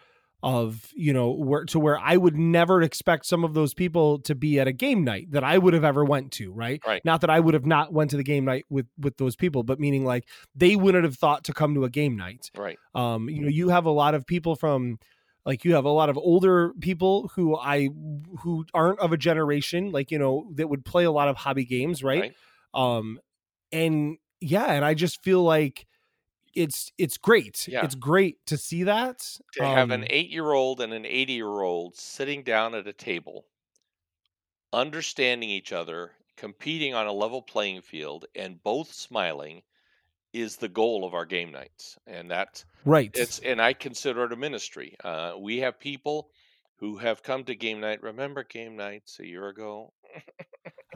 [0.45, 4.35] of, you know, where to where I would never expect some of those people to
[4.35, 6.81] be at a game night that I would have ever went to, right?
[6.87, 7.03] Right.
[7.05, 9.63] Not that I would have not went to the game night with with those people,
[9.63, 13.29] but meaning like they wouldn't have thought to come to a game night right um
[13.29, 14.99] you know you have a lot of people from
[15.47, 17.89] like you have a lot of older people who i
[18.41, 21.65] who aren't of a generation like you know that would play a lot of hobby
[21.65, 22.35] games right,
[22.75, 23.19] um
[23.73, 25.87] and yeah and i just feel like
[26.55, 27.85] it's it's great Yeah.
[27.85, 29.19] it's great to see that
[29.55, 32.87] to have an Um, eight year old and an 80 year old sitting down at
[32.87, 33.47] a table,
[34.73, 39.63] understanding each other, competing on a level playing field, and both smiling
[40.33, 41.99] is the goal of our game nights.
[42.07, 44.97] And that's right it's and I consider it a ministry.
[45.05, 46.31] Uh, we have people
[46.77, 48.03] who have come to game night.
[48.03, 49.93] Remember game nights a year ago?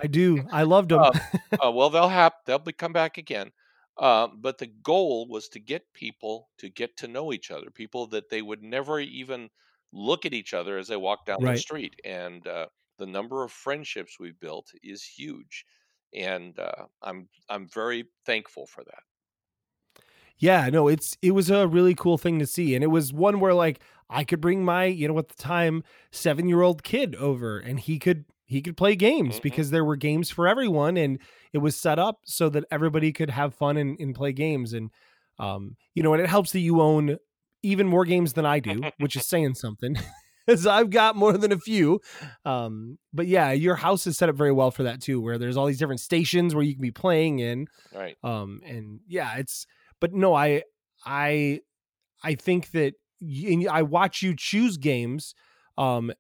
[0.01, 1.13] i do i loved them Um,
[1.65, 3.51] uh, well, they'll have they'll be come back again.
[3.99, 8.07] Uh, but the goal was to get people to get to know each other, people
[8.09, 9.51] that they would never even
[9.93, 11.99] look at each other as they walk down the street.
[12.05, 15.65] And uh, the number of friendships we've built is huge,
[16.15, 19.03] and uh, I'm I'm very thankful for that.
[20.39, 22.75] Yeah, no, it's it was a really cool thing to see.
[22.75, 25.83] And it was one where like I could bring my, you know, at the time,
[26.13, 29.43] seven year old kid over and he could he could play games Mhm.
[29.43, 31.21] because there were games for everyone and
[31.53, 34.73] it was set up so that everybody could have fun and, and play games.
[34.73, 34.91] And
[35.39, 37.19] um, you know, and it helps that you own
[37.63, 39.95] even more games than I do, which is saying something.
[40.49, 42.01] Because I've got more than a few.
[42.47, 45.59] Um, but yeah, your house is set up very well for that too, where there's
[45.59, 48.17] all these different stations where you can be playing in Right.
[48.25, 49.67] um and yeah it's
[50.01, 50.63] but no i
[51.05, 51.61] i
[52.25, 55.35] i think that y- and i watch you choose games
[55.77, 56.13] um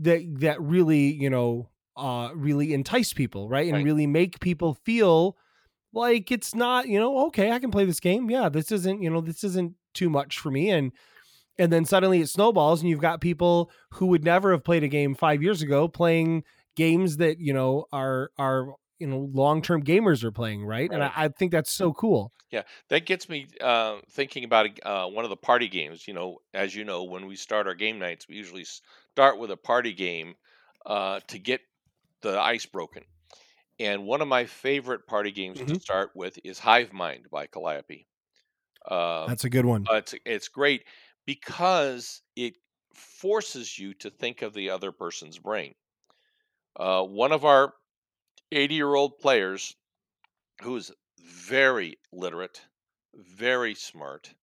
[0.00, 3.84] that that really you know uh really entice people right and Right.
[3.84, 5.36] really make people feel
[5.92, 9.10] like it's not you know okay i can play this game yeah this isn't you
[9.10, 10.92] know this isn't too much for me and
[11.58, 14.88] and then suddenly it snowballs and you've got people who would never have played a
[14.88, 16.44] game five years ago playing
[16.76, 21.10] games that you know are are you know long-term gamers are playing right, and I,
[21.16, 25.30] I think that's so cool yeah That gets me uh, thinking about uh, one of
[25.30, 26.06] the party games.
[26.08, 28.64] You know, as you know, when we start our game nights, we usually
[29.14, 30.36] start with a party game
[30.86, 31.60] uh, to get
[32.22, 33.04] the ice broken.
[33.80, 35.80] And one of my favorite party games to Mhm.
[35.80, 38.08] start with is Hive Mind by Calliope.
[38.84, 40.86] Uh, that's a good one it's it's great
[41.26, 42.56] because it
[42.94, 45.74] forces you to think of the other person's brain.
[46.74, 47.74] Uh, one of our
[48.50, 49.76] 80 year old players,
[50.62, 52.66] who is very literate,
[53.14, 54.34] very smart,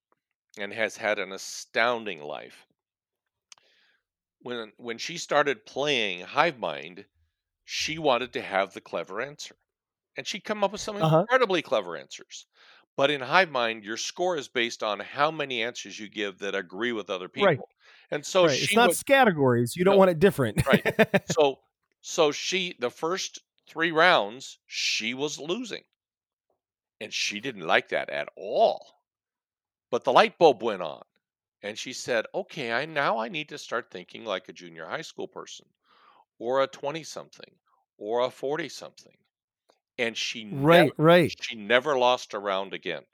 [0.58, 2.67] and has had an astounding life.
[4.42, 7.06] When when she started playing Hive Mind,
[7.66, 9.58] she wanted to have the clever answer.
[10.18, 11.28] And she'd come up with some Uh-huh.
[11.30, 12.48] incredibly clever answers.
[12.98, 16.56] But in Hive Mind, your score is based on how many answers you give that
[16.56, 17.58] agree with other people.
[17.58, 17.64] Right.
[18.12, 18.60] And so right.
[18.62, 19.76] It's not would categories.
[19.76, 20.62] You don't want it different.
[20.66, 20.86] Right.
[21.26, 21.62] so
[22.02, 25.84] so she the first three rounds she was losing.
[27.02, 29.02] And she didn't like that at all.
[29.92, 31.04] But the light bulb went on.
[31.62, 35.04] And she said, okay, I now I need to start thinking like a junior high
[35.04, 35.74] school person
[36.40, 37.60] or a 20 something
[37.98, 39.18] or a 40 something.
[39.98, 40.94] And she never right.
[40.98, 41.36] Right.
[41.40, 43.08] she never lost a round again.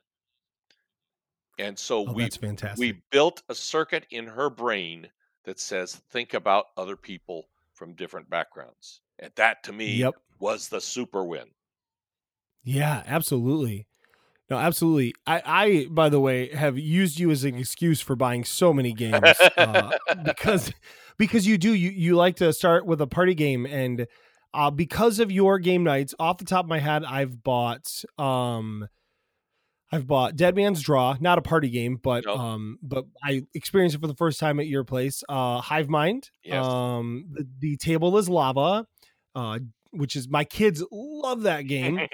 [1.58, 2.38] And so Oh, we
[2.76, 5.12] we built a circuit in her brain
[5.46, 9.02] that says think about other people from different backgrounds.
[9.18, 10.16] And that to me Yep.
[10.38, 11.56] was the super win.
[12.64, 13.88] Yeah, absolutely.
[14.54, 15.16] No, absolutely.
[15.26, 18.94] I, I, by the way, have used you as an excuse for buying so many
[18.94, 19.24] games
[19.58, 19.90] uh,
[20.24, 20.72] because
[21.18, 24.06] because you do you you like to start with a party game and
[24.54, 28.88] uh, because of your game nights, off the top of my head, I've bought um
[29.92, 32.40] I've bought Dead Man's Draw, not a party game, but Nope.
[32.40, 35.24] um but I experienced it for the first time at your place.
[35.28, 36.30] Uh Hive Mind.
[36.44, 36.64] Yes.
[36.64, 38.86] Um the, the table is lava,
[39.34, 39.58] uh
[39.94, 42.00] which is my kids love that game.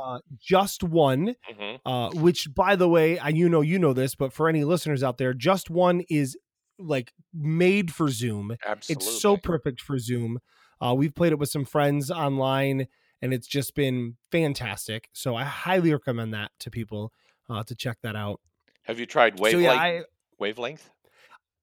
[0.00, 1.80] Uh just one Mhm.
[1.84, 5.02] uh, which by the way, I you know you know this, but for any listeners
[5.02, 6.36] out there, just one is
[6.78, 8.56] like made for Zoom.
[8.64, 9.06] Absolutely.
[9.08, 10.38] It's so perfect for Zoom.
[10.80, 12.86] Uh, we've played it with some friends online,
[13.20, 15.08] and it's just been fantastic.
[15.12, 17.12] So I highly recommend that to people
[17.48, 18.40] uh, to check that out.
[18.84, 20.02] Have you tried So yeah, I
[20.38, 20.88] wavelength?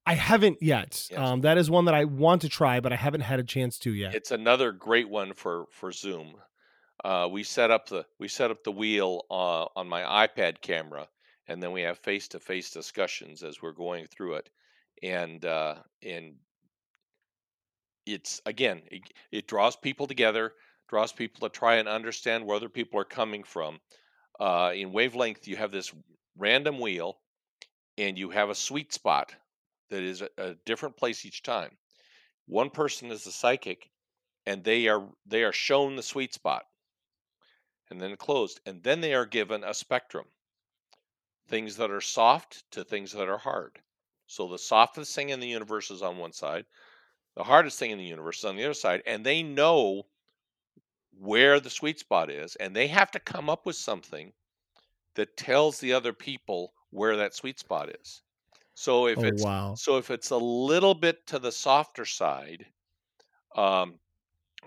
[0.07, 1.05] I haven't yet.
[1.11, 1.19] Yes.
[1.19, 3.77] Um, that is one that I want to try, but I haven't had a chance
[3.79, 4.15] to yet.
[4.15, 6.35] It's another great one for for Zoom.
[7.03, 11.09] Uh, we set up the we set up the wheel uh, on my iPad camera,
[11.49, 14.49] and then we have face to face discussions as we're going through it,
[15.03, 16.35] and uh, and
[18.05, 19.01] it's again it,
[19.33, 20.53] it draws people together,
[20.87, 23.81] draws people to try and understand where other people are coming from.
[24.39, 25.93] Uh, in wavelength, you have this
[26.37, 27.17] random wheel,
[27.97, 29.33] and you have a sweet spot
[29.89, 31.77] that is a, a different place each time.
[32.47, 33.89] One person is the psychic,
[34.45, 36.65] and they are they are shown the sweet spot.
[37.89, 40.25] And then closed and then they are given a spectrum.
[41.47, 43.79] Things that are soft to things that are hard.
[44.25, 46.65] So the softest thing in the universe is on one side
[47.37, 50.07] the hardest thing in the universe is on the other side and they know
[51.19, 54.33] where the sweet spot is and they have to come up with something
[55.13, 58.23] that tells the other people where that sweet spot is
[58.79, 59.73] so if oh it's wow!
[59.73, 62.63] so if it's a little bit to the softer side,
[63.55, 63.95] um,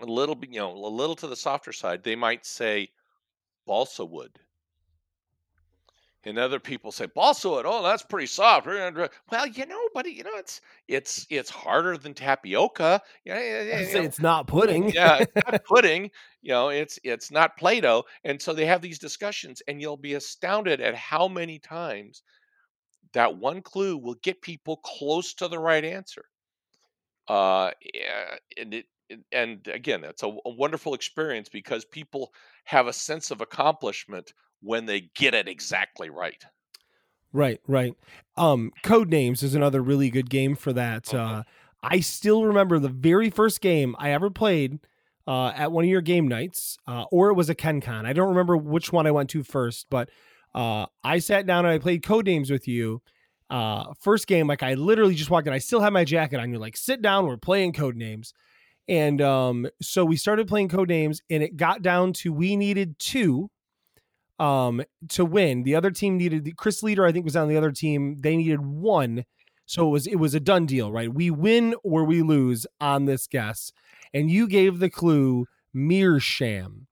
[0.01, 2.89] a little bit, you know, a little to the softer side, they might say
[3.65, 4.37] balsa wood.
[6.25, 7.65] And other people say balsa wood.
[7.65, 8.67] Oh, that's pretty soft.
[8.67, 13.01] Well, you know, buddy, you know, it's it's it's harder than tapioca.
[13.23, 14.01] Yeah, yeah, yeah, you know.
[14.01, 14.89] it's not pudding.
[14.89, 16.11] yeah, it's not pudding.
[16.41, 18.03] You know, it's it's not Play-Doh.
[18.25, 22.23] And so they have these discussions, and you'll be astounded at how many times
[23.13, 26.25] that one clue will get people close to the right answer.
[27.27, 27.71] Uh,
[28.57, 28.85] and it,
[29.31, 32.33] and again, it's a, a wonderful experience because people
[32.65, 36.43] have a sense of accomplishment when they get it exactly right.
[37.33, 37.93] Right, right.
[38.35, 41.05] Um, Code Names is another really good game for that.
[41.05, 41.39] Mhm.
[41.39, 41.43] Uh,
[41.83, 44.79] I still remember the very first game I ever played
[45.27, 48.05] uh, at one of your game nights, uh, or it was a Ken KenCon.
[48.05, 50.09] I don't remember which one I went to first, but
[50.53, 53.01] uh, I sat down and I played Code Names with you.
[53.49, 55.53] Uh, first game, like I literally just walked in.
[55.53, 56.49] I still had my jacket on.
[56.51, 57.25] You're like, sit down.
[57.25, 58.33] We're playing Code Names,
[58.87, 62.97] and um, so we started playing Code Names, and it got down to we needed
[62.97, 63.49] two
[64.39, 65.63] um to win.
[65.63, 68.17] The other team needed Chris Leder, I think, was on the other team.
[68.19, 69.25] They needed one.
[69.65, 71.13] So it was it was a done deal, right?
[71.13, 73.71] We win or we lose on this guess.
[74.13, 76.87] And you gave the clue Meerschaum.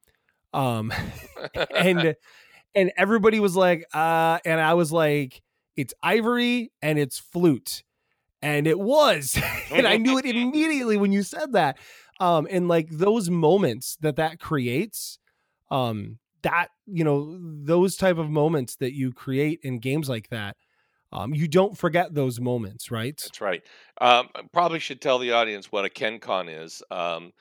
[0.54, 0.94] Um
[1.76, 2.16] and
[2.76, 5.42] and everybody was like, uh, and I was like,
[5.76, 7.84] it's ivory and it's flute.
[8.42, 9.38] And it was.
[9.72, 11.78] and I knew it immediately when you said that.
[12.20, 15.20] Um, and like those moments that that creates,
[15.72, 20.56] um, that, you know, those type of moments that you create in games like that,
[21.12, 23.18] um, you don't forget those moments, right?
[23.18, 23.62] That's right.
[24.00, 26.84] Um, I probably should tell the audience what a KenCon is.
[26.92, 27.32] Um,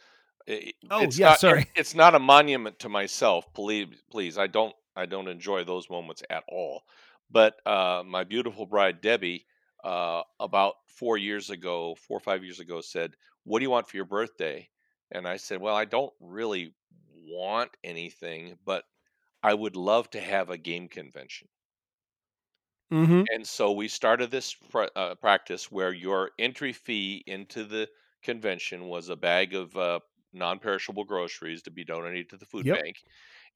[0.49, 1.67] i- Oh, it's yeah, not, it- sorry.
[1.77, 3.53] it's not a monument to myself.
[3.53, 4.39] Please, please.
[4.39, 4.75] I don't.
[4.99, 6.83] I don't enjoy those moments at all.
[7.31, 9.47] But uh, my beautiful bride Debbie,
[9.85, 13.89] uh, about four years ago, four or five years ago, said, "What do you want
[13.89, 14.71] for your birthday?"
[15.11, 16.75] And I said, "Well, I don't really
[17.13, 18.85] want anything, but
[19.43, 21.49] I would love to have a game convention."
[22.91, 23.29] Mm-hmm.
[23.31, 27.89] And so we started this pr- uh, practice where your entry fee into the
[28.23, 30.01] convention was a bag of uh,
[30.33, 32.83] non-perishable groceries to be donated to the food Yep.
[32.83, 32.97] bank,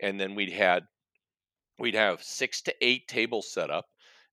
[0.01, 0.87] and then we'd had
[1.79, 3.87] we'd have six to eight tables set up,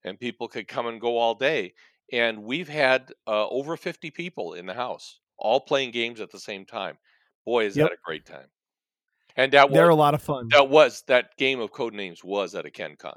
[0.04, 1.74] and people could come and go all day.
[2.12, 6.40] And we've had uh, over fifty people in the house, all playing games at the
[6.40, 6.98] same time.
[7.46, 7.88] Boy, is Yep.
[7.88, 8.48] that a great time!
[9.36, 10.48] And that They're was a lot of fun.
[10.50, 13.16] that was that game of code names was at a KenCon.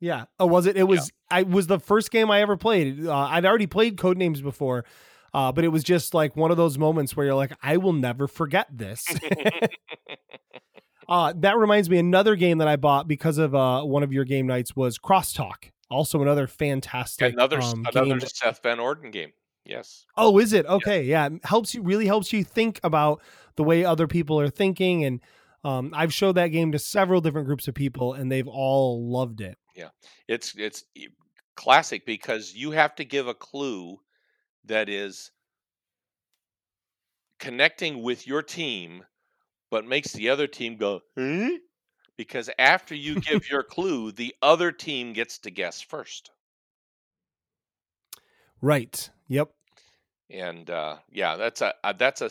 [0.00, 0.24] Yeah.
[0.38, 0.76] Oh, was it?
[0.78, 1.12] It was.
[1.30, 3.06] I was the first game I ever played.
[3.06, 4.86] Uh, I'd already played Codenames before,
[5.34, 7.92] uh, but it was just like one of those moments where you're like, I will
[7.92, 9.04] never forget this.
[11.10, 14.24] uh, that reminds me, another game that I bought because of uh, one of your
[14.24, 15.70] game nights was Crosstalk.
[15.90, 18.20] Also, another fantastic another um, another game.
[18.20, 19.32] Seth Van Orden game.
[19.64, 20.06] Yes.
[20.16, 21.02] Oh, is it okay?
[21.02, 23.20] Yeah, it helps you really helps you think about
[23.56, 25.20] the way other people are thinking, and
[25.64, 29.40] um, I've showed that game to several different groups of people, and they've all loved
[29.40, 29.58] it.
[29.74, 29.88] Yeah,
[30.28, 30.84] it's it's
[31.56, 33.98] classic because you have to give a clue
[34.66, 35.32] that is
[37.40, 39.02] connecting with your team,
[39.70, 41.50] but makes the other team go, huh?
[42.16, 46.30] Because after you give your clue, the other team gets to guess first.
[48.60, 49.08] Right.
[49.28, 49.50] Yep.
[50.28, 52.30] And uh, yeah, that's a, a that's a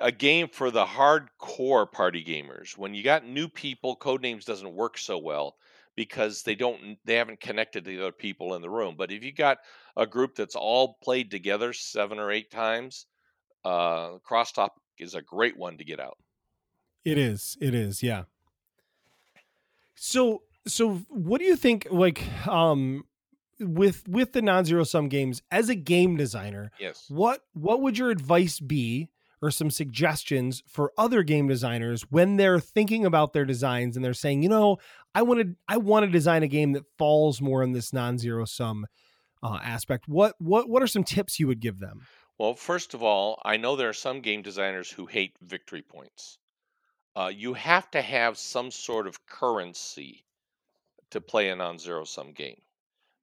[0.00, 2.76] a game for the hardcore party gamers.
[2.76, 5.56] When you got new people, Codenames doesn't work so well
[5.96, 8.94] because they don't they haven't connected to the other people in the room.
[8.96, 9.58] But if you got
[9.96, 13.06] a group that's all played together seven or eight times,
[13.64, 16.18] uh, Crosstalk is a great one to get out.
[17.04, 17.56] It is.
[17.60, 18.02] It is.
[18.02, 18.24] Yeah.
[19.94, 23.04] So so what do you think like um
[23.58, 27.06] with with the non-zero sum games as a game designer, Yes.
[27.08, 29.08] what what would your advice be
[29.42, 34.12] or some suggestions for other game designers when they're thinking about their designs and they're
[34.14, 34.78] saying, you know,
[35.14, 38.44] I want to I want to design a game that falls more in this non-zero
[38.44, 38.86] sum
[39.42, 40.08] uh, aspect.
[40.08, 42.06] What what what are some tips you would give them?
[42.38, 46.38] Well, first of all, I know there are some game designers who hate victory points.
[47.16, 50.24] Uh, you have to have some sort of currency
[51.10, 52.60] to play a non-zero sum game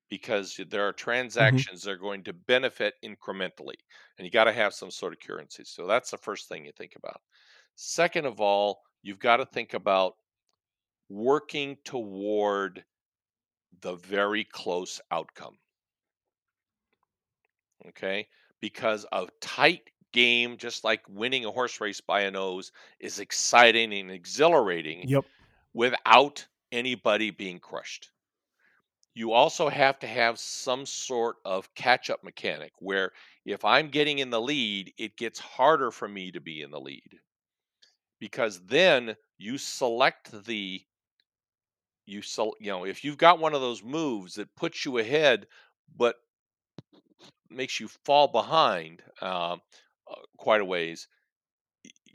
[0.09, 3.75] because there are transactions that are going to benefit incrementally,
[4.17, 5.63] and you got to have some sort of currency.
[5.65, 7.21] So that's the first thing you think about.
[7.75, 10.15] Second of all, you've got to think about
[11.09, 12.83] working toward
[13.81, 15.57] the very close outcome.
[17.87, 18.27] Okay?
[18.59, 19.81] Because a tight
[20.11, 25.25] game, just like winning a horse race by a nose, is exciting and exhilarating Yep.
[25.73, 28.11] without anybody being crushed.
[29.13, 33.11] You also have to have some sort of catch up mechanic where
[33.43, 36.79] if I'm getting in the lead, it gets harder for me to be in the
[36.79, 37.19] lead.
[38.19, 40.85] Because then you select the
[42.05, 45.47] you sel- you know, if you've got one of those moves that puts you ahead
[45.95, 46.15] but
[47.49, 49.61] makes you fall behind um,
[50.09, 51.07] uh, quite a ways,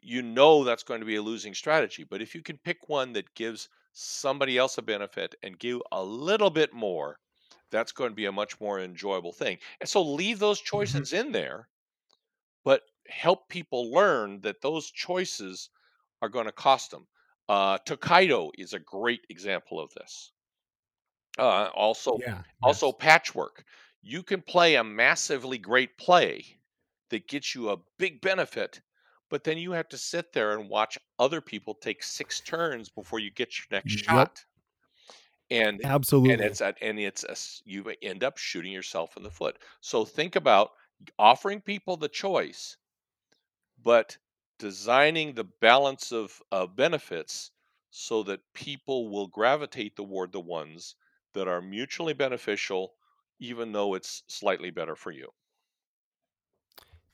[0.03, 2.05] you know that's going to be a losing strategy.
[2.05, 6.03] But if you can pick one that gives somebody else a benefit and give a
[6.03, 7.19] little bit more,
[7.71, 9.59] that's going to be a much more enjoyable thing.
[9.81, 11.69] And so leave those choices in there,
[12.65, 15.71] but help people learn that those choices
[16.23, 17.09] are going to cost them.
[17.49, 20.33] Uh, Tokaido is a great example of this.
[21.39, 22.43] Uh, also, Yeah.
[22.63, 22.93] also yes.
[22.93, 23.65] patchwork.
[24.01, 26.59] You can play a massively great play
[27.13, 28.83] that gets you a big benefit,
[29.31, 33.21] but then you have to sit there and watch other people take six turns before
[33.21, 34.33] you get your next Yep.
[34.33, 34.47] shot.
[35.51, 36.29] And absolutely.
[36.29, 39.61] and it's a, and it's a, you end up shooting yourself in the foot.
[39.81, 40.73] So think about
[41.19, 42.77] offering people the choice,
[43.77, 44.17] but
[44.59, 47.51] designing the balance of uh, benefits
[47.91, 50.97] so that people will gravitate toward the ones
[51.35, 52.97] that are mutually beneficial,
[53.39, 55.31] even though it's slightly better for you.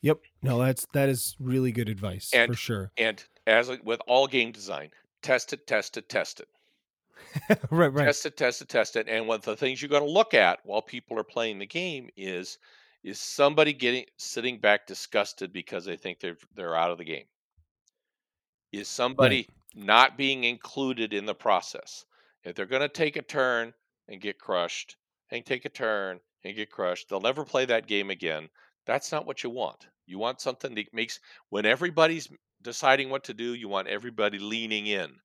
[0.03, 0.20] Yep.
[0.42, 2.92] No, that's that is really good advice And- for sure.
[2.96, 4.90] And as with all game design,
[5.22, 6.49] test it, test it, test it.
[7.70, 8.05] right, right.
[8.05, 9.09] test it, test it, test it.
[9.09, 11.66] And one of the things you're going to look at while people are playing the
[11.66, 12.59] game is
[13.05, 17.24] is somebody getting sitting back disgusted because they think they're they're out of the game?
[18.72, 22.05] Is somebody not being included in the process?
[22.44, 23.72] If they're going to take a turn
[24.09, 24.96] and get crushed,
[25.30, 28.49] and take a turn and get crushed, they'll never play that game again.
[28.89, 29.89] That's not what you want.
[30.07, 31.20] You want something that makes
[31.51, 32.28] when everybody's
[32.62, 35.20] deciding what to do, you want everybody leaning in,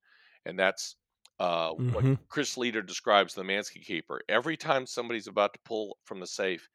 [0.46, 0.96] and that's
[1.40, 2.18] uh, what Mhm.
[2.28, 4.22] Chris Leder describes the Mansky Keeper.
[4.28, 6.68] Every time somebody's about to pull from the safe,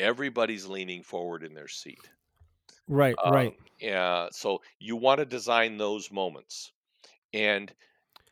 [0.00, 2.10] everybody's leaning forward in their seat.
[2.86, 3.52] Right, right.
[3.52, 6.72] Um, yeah, so you want to design those moments,
[7.32, 7.74] and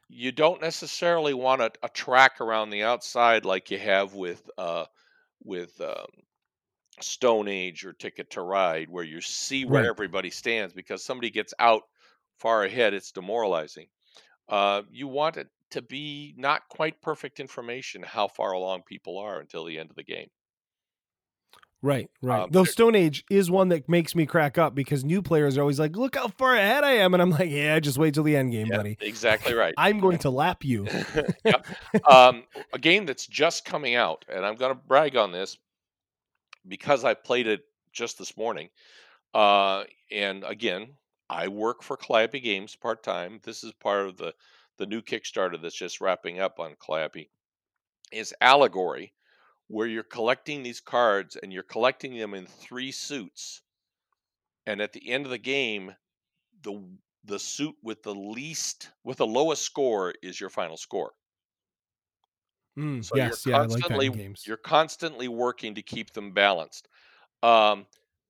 [0.09, 4.87] you don't necessarily want a, a track around the outside like you have with uh,
[5.43, 6.07] with um,
[7.03, 9.89] Stone Age or Ticket to Ride, where you see where Right.
[9.89, 11.83] everybody stands because somebody gets out
[12.39, 12.95] far ahead.
[12.95, 13.89] It's demoralizing.
[14.49, 19.41] Uh, you want it to be not quite perfect information how far along people are
[19.41, 20.29] until the end of the game.
[21.83, 22.43] Right, right.
[22.43, 25.63] Um, Though Stone Age is one that makes me crack up because new players are
[25.63, 28.23] always like, "Look how far ahead I am," and I'm like, "Yeah, just wait till
[28.23, 28.99] the end game, Yeah, buddy.
[29.01, 29.73] exactly right.
[29.79, 30.87] I'm going to lap you."
[31.45, 31.67] Yep.
[32.07, 32.45] um,
[32.75, 35.57] a game that's just coming out, and I'm going to brag on this
[36.67, 38.71] because I played it just this morning.
[39.35, 40.97] Uh, and again,
[41.29, 43.41] I work for Calliope Games part time.
[43.43, 44.35] This is part of the
[44.79, 47.31] the new Kickstarter that's just wrapping up on Calliope.
[48.11, 49.13] Is Allegory,
[49.69, 53.63] where you're collecting these cards and you're collecting them in three suits,
[54.67, 55.95] and at the end of the game,
[56.63, 56.83] the
[57.25, 61.13] the suit with the least with the lowest score is your final score.
[62.79, 64.47] Mm, So yes, you're yeah, I like that constantly in games.
[64.47, 66.89] you're constantly working to keep them balanced.
[67.43, 67.89] Um,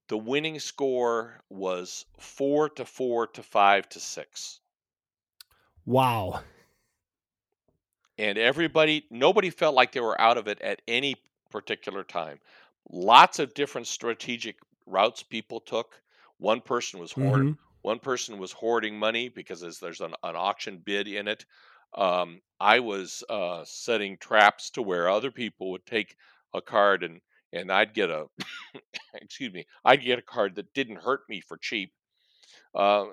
[0.09, 4.61] the winning score was four to four to five to six,
[5.85, 6.43] Wow.
[8.19, 11.17] and everybody, nobody felt like they were out of it at any
[11.51, 12.39] particular time.
[12.91, 16.03] Lots of different strategic routes people took.
[16.39, 17.59] One person was hoard, Mhm.
[17.83, 21.45] one person was hoarding money because there's, there's an, an auction bid in it.
[21.97, 26.17] Um, I was uh, setting traps to where other people would take
[26.55, 27.21] a card and
[27.53, 28.27] and I'd get a
[29.15, 31.93] excuse me, I'd get a card that didn't hurt me for cheap.
[32.75, 33.07] Uh,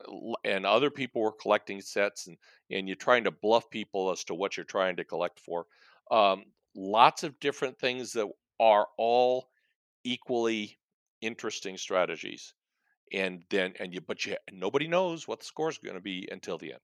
[0.43, 2.38] and other people were collecting sets and
[2.71, 5.65] and you're trying to bluff people as to what you're trying to collect for.
[6.11, 8.28] Um, lots of different things that
[8.59, 9.49] are all
[10.03, 10.80] equally
[11.21, 12.53] interesting strategies
[13.13, 16.28] and then and you but you nobody knows what the score is going to be
[16.32, 16.82] until the end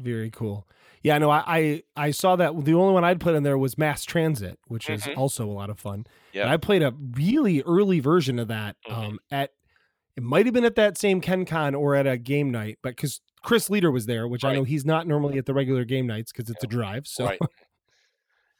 [0.00, 0.66] Very cool.
[1.02, 3.78] Yeah, no, I, I I saw that the only one I'd played in there was
[3.78, 5.16] Mass Transit, which is Mhm.
[5.16, 6.06] also a lot of fun.
[6.32, 6.50] Yeah.
[6.50, 8.92] I played a really early version of that Mhm.
[8.92, 9.52] um, at
[10.16, 13.20] it might have been at that same KenCon or at a game night, but because
[13.42, 16.32] Chris Leder was there, which I know he's not normally at the regular game nights
[16.32, 17.06] because it's a drive.
[17.06, 17.38] So right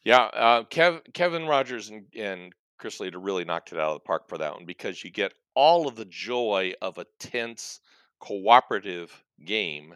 [0.04, 4.00] yeah uh, Kev, kevin rogers and, and chris leder really knocked it out of the
[4.06, 7.80] park for that one because you get all of the joy of a tense
[8.20, 9.94] cooperative game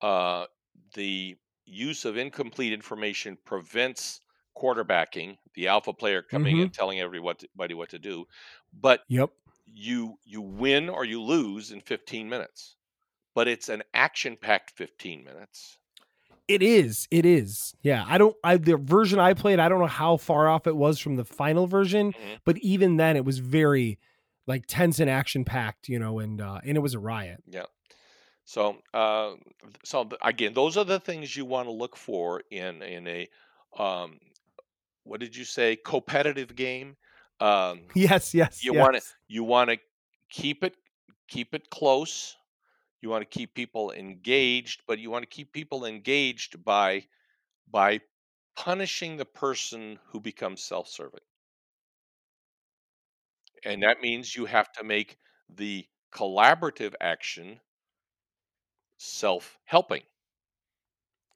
[0.00, 0.46] uh,
[0.94, 4.20] the use of incomplete information prevents
[4.56, 8.24] quarterbacking the alpha player coming in telling everybody what to do
[8.72, 9.30] but yep.
[9.66, 12.76] you you win or you lose in 15 minutes
[13.34, 15.78] but it's an action packed 15 minutes
[16.48, 17.08] It is.
[17.10, 17.74] It is.
[17.82, 18.04] Yeah.
[18.06, 20.98] I don't I the version I played, I don't know how far off it was
[21.00, 22.38] from the final version, Mhm.
[22.44, 23.98] but even then it was very
[24.46, 27.42] like tense and action packed, you know, and uh and it was a riot.
[27.46, 27.66] yeah
[28.46, 29.36] so uh
[29.84, 33.28] so th- again those are the things you want to look for in in a
[33.78, 34.20] um
[35.04, 36.96] what did you say competitive game
[37.40, 38.68] um Yes, yes.
[38.68, 38.74] you yes.
[38.74, 39.78] want to you want to
[40.30, 40.76] keep it
[41.28, 42.36] keep it close
[43.02, 47.06] you want to keep people engaged but you want to keep people engaged by
[47.68, 48.00] by
[48.56, 51.20] punishing the person who becomes self-serving
[53.64, 55.18] and that means you have to make
[55.48, 57.60] the collaborative action
[58.98, 60.02] self-helping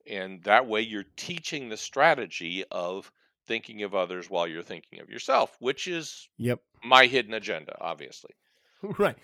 [0.06, 3.12] and that way you're teaching the strategy of
[3.46, 6.60] thinking of others while you're thinking of yourself which is Yep.
[6.84, 8.30] my hidden agenda obviously
[8.82, 9.16] Right.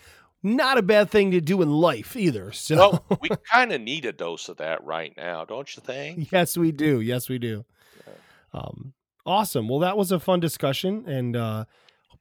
[0.42, 2.52] Not a bad thing to do in life either.
[2.52, 6.30] So well we kind of need a dose of that right now don't you think
[6.30, 7.00] yes, we do.
[7.00, 7.64] Yes, we do.
[8.06, 8.12] Yeah.
[8.60, 8.92] Um,
[9.24, 9.66] awesome.
[9.68, 11.64] Well, that was a fun discussion, and uh,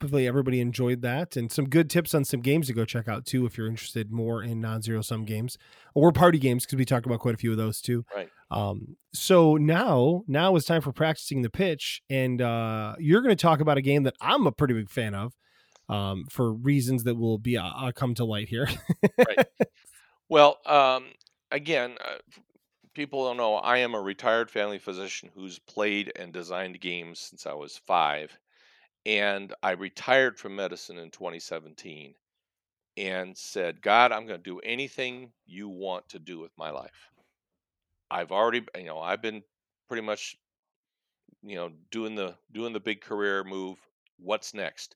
[0.06, 3.26] hopefully everybody enjoyed that, and some good tips on some games to go check out
[3.26, 5.58] too if you're interested more in non-zero sum games
[5.94, 8.06] or party games because we talked about quite a few of those too.
[8.16, 8.30] Right.
[8.52, 13.42] Um, so now, now it's time for practicing the pitch, and uh, you're going to
[13.42, 15.34] talk about a game that I'm a pretty big fan of.
[15.88, 18.68] Um, for reasons that will be uh, uh, come to light here.
[19.20, 19.46] Right.
[20.28, 21.06] Well, um,
[21.52, 22.18] again, uh,
[22.96, 27.46] people don't know I am a retired family physician who's played and designed games since
[27.46, 28.36] I was five.
[29.06, 32.16] And I retired from medicine in 2017
[32.98, 37.12] and said, God, I'm going to do anything you want to do with my life.
[38.10, 39.44] I've already, you know, I've been
[39.88, 40.38] pretty much,
[41.44, 43.78] you know, doing the doing the big career move.
[44.18, 44.96] What's next?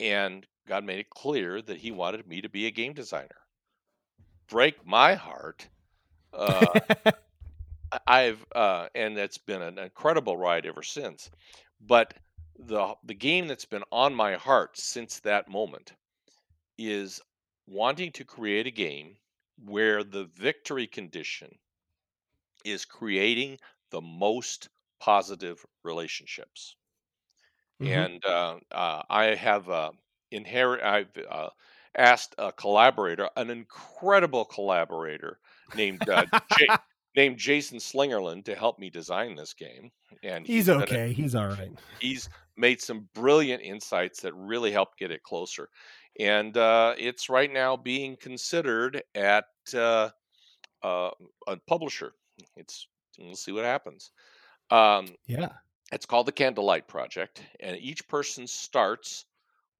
[0.00, 3.36] And God made it clear that He wanted me to be a game designer
[4.48, 5.68] break my heart.
[6.32, 6.80] Uh,
[8.06, 11.30] I've uh, and it's been an incredible ride ever since.
[11.80, 12.14] But
[12.58, 15.94] the the game that's been on my heart since that moment
[16.78, 17.20] is
[17.66, 19.18] wanting to create a game
[19.56, 21.58] where the victory condition
[22.64, 23.58] is creating
[23.90, 24.68] the most
[25.00, 26.76] positive relationships.
[27.80, 28.06] Mhm.
[28.06, 29.92] And uh, uh, I have uh,
[30.30, 30.82] inherit.
[30.82, 31.50] I've uh,
[31.96, 35.40] asked a collaborator, an incredible collaborator
[35.74, 36.70] named uh, J-
[37.16, 39.90] named Jason Slingerland, to help me design this game.
[40.22, 41.12] And He's a- okay.
[41.12, 41.72] He's all right.
[42.00, 42.28] he's
[42.58, 45.68] made some brilliant insights that really helped get it closer.
[46.20, 50.10] And uh, it's right now being considered at uh,
[50.82, 51.10] uh,
[51.46, 52.12] a publisher.
[52.56, 52.88] It's
[53.18, 54.12] we'll see what happens.
[54.70, 55.58] Um, Yeah.
[55.92, 59.26] it's called the Candlelight Project, and each person starts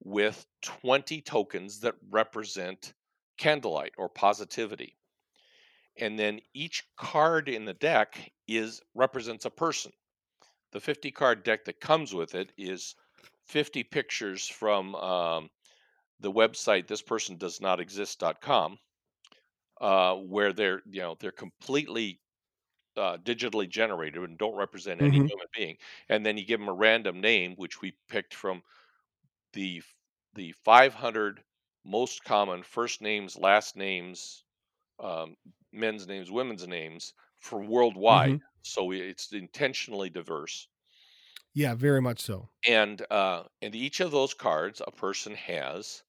[0.01, 2.93] with 20 tokens that represent
[3.37, 4.97] candlelight or positivity.
[5.97, 9.93] And then each card in the deck is represents a person.
[10.71, 12.95] The 50 card deck that comes with it is
[13.47, 15.49] 50 pictures from um,
[16.19, 18.79] the website thispersondoesnotexist.com
[19.81, 22.21] uh, where they're you know they're completely
[22.97, 25.29] uh, digitally generated and don't represent any Mhm.
[25.29, 25.77] human being.
[26.09, 28.63] And then you give them a random name, which we picked from
[29.53, 29.81] the
[30.33, 31.43] the 500
[31.85, 34.45] most common first names, last names,
[34.99, 35.35] um,
[35.73, 38.35] men's names, women's names for worldwide.
[38.35, 38.41] Mhm.
[38.63, 40.67] So it's intentionally diverse.
[41.53, 42.49] Yeah, very much so.
[42.67, 46.03] And uh, and each of those cards, a person has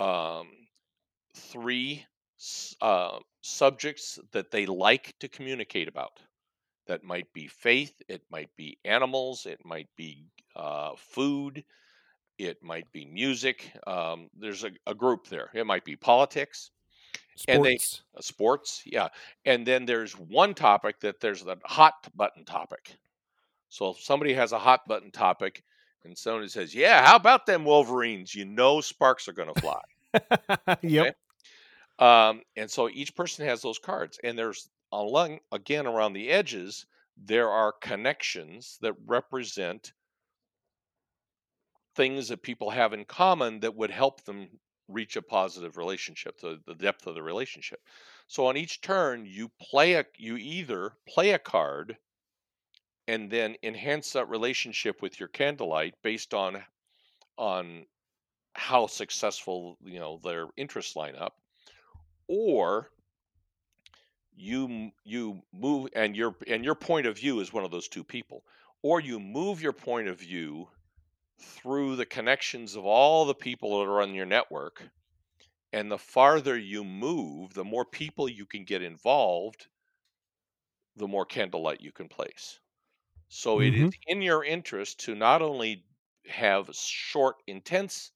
[0.00, 0.68] um,
[1.36, 2.06] three
[2.82, 6.20] uh, subjects that they like to communicate about.
[6.86, 11.64] That might be faith, it might be animals, it might be uh, food,
[12.38, 13.72] it might be music.
[13.86, 15.50] Um, there's a, a group there.
[15.54, 16.72] It might be politics,
[17.46, 18.02] And they- Sports.
[18.16, 19.08] uh, sports, yeah.
[19.44, 22.96] And then there's one topic that there's the hot button topic.
[23.68, 25.62] So if somebody has a hot button topic
[26.04, 28.34] and somebody says, Yeah, how about them Wolverines?
[28.34, 29.82] You know sparks are going to fly.
[30.82, 31.16] yep.
[31.98, 36.86] Um, and so each person has those cards, and there's along again around the edges
[37.16, 39.92] there are connections that represent
[41.96, 44.48] things that people have in common that would help them
[44.88, 47.80] reach a positive relationship, the, the depth of the relationship.
[48.26, 51.96] So on each turn, you play a you either play a card
[53.06, 56.62] and then enhance that relationship with your candlelight based on
[57.36, 57.86] on
[58.54, 61.36] how successful you know their interests line up
[62.28, 62.90] or
[64.36, 68.04] you you move and your and your point of view is one of those two
[68.04, 68.44] people
[68.82, 70.68] or you move your point of view
[71.38, 74.90] through the connections of all the people that are on your network
[75.72, 79.68] and the farther you move the more people you can get involved
[80.96, 82.60] the more candlelight you can place
[83.28, 85.86] so it is in your interest to not only
[86.26, 88.12] have short intense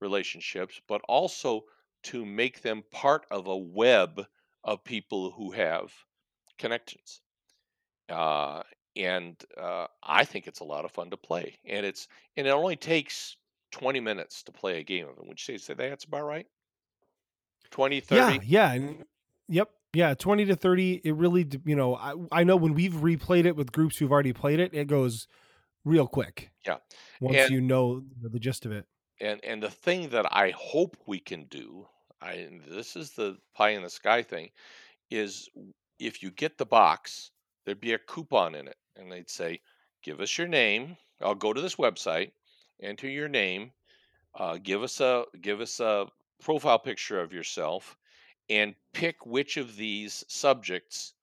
[0.00, 1.62] relationships but also
[2.02, 4.26] to make them part of a web
[4.64, 5.94] of people who have
[6.58, 7.22] connections.
[8.08, 8.62] Uh,
[8.96, 11.58] and uh, I think it's a lot of fun to play.
[11.64, 13.36] And it's and it only takes
[13.72, 15.26] 20 minutes to play a game of it.
[15.26, 16.46] Would you say, say that's about right?
[17.70, 18.20] 20, 30?
[18.20, 19.04] Yeah, yeah, and
[19.48, 21.00] yep, yeah, twenty to thirty.
[21.04, 24.32] It really, you know, I I know when we've replayed it with groups who've already
[24.32, 25.26] played it, it goes
[25.84, 26.50] real quick.
[26.66, 26.78] Yeah.
[27.20, 28.86] once And- you know the gist of it.
[29.20, 31.86] And and the thing that I hope we can do,
[32.20, 34.50] I this is the pie in the sky thing,
[35.10, 35.48] is
[36.00, 37.30] if you get the box,
[37.64, 39.60] there'd be a coupon in it, and they'd say,
[40.02, 40.96] "Give us your name.
[41.20, 42.32] I'll go to this website,
[42.80, 43.72] enter your name,
[44.34, 47.96] uh, give us a give us a profile picture of yourself,
[48.48, 51.14] and pick which of these subjects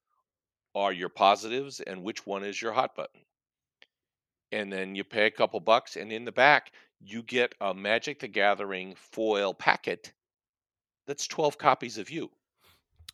[0.74, 3.24] are your positives and which one is your hot button."
[4.50, 8.20] And then you pay a couple bucks, and in the back you get a Magic
[8.20, 10.12] the Gathering foil packet
[11.06, 12.30] that's 12 copies of you.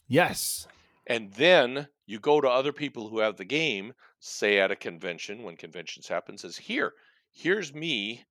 [0.06, 0.66] Yes,
[1.08, 5.42] And then you go to other people who have the game, say at a convention
[5.42, 6.94] when conventions happen, says, Here,
[7.32, 8.26] here's me.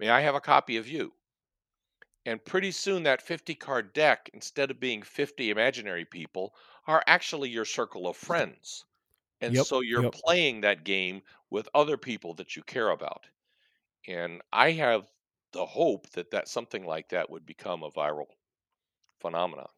[0.00, 1.14] May I have a copy of you?
[2.24, 6.52] And pretty soon that 50 card deck, instead of being 50 imaginary people,
[6.84, 8.84] are actually your circle of friends.
[9.40, 10.12] And Yep, so you're yep.
[10.12, 13.28] playing that game with other people that you care about.
[14.06, 15.12] And I have
[15.52, 18.28] the hope that that something like that would become a viral
[19.20, 19.70] phenomenon.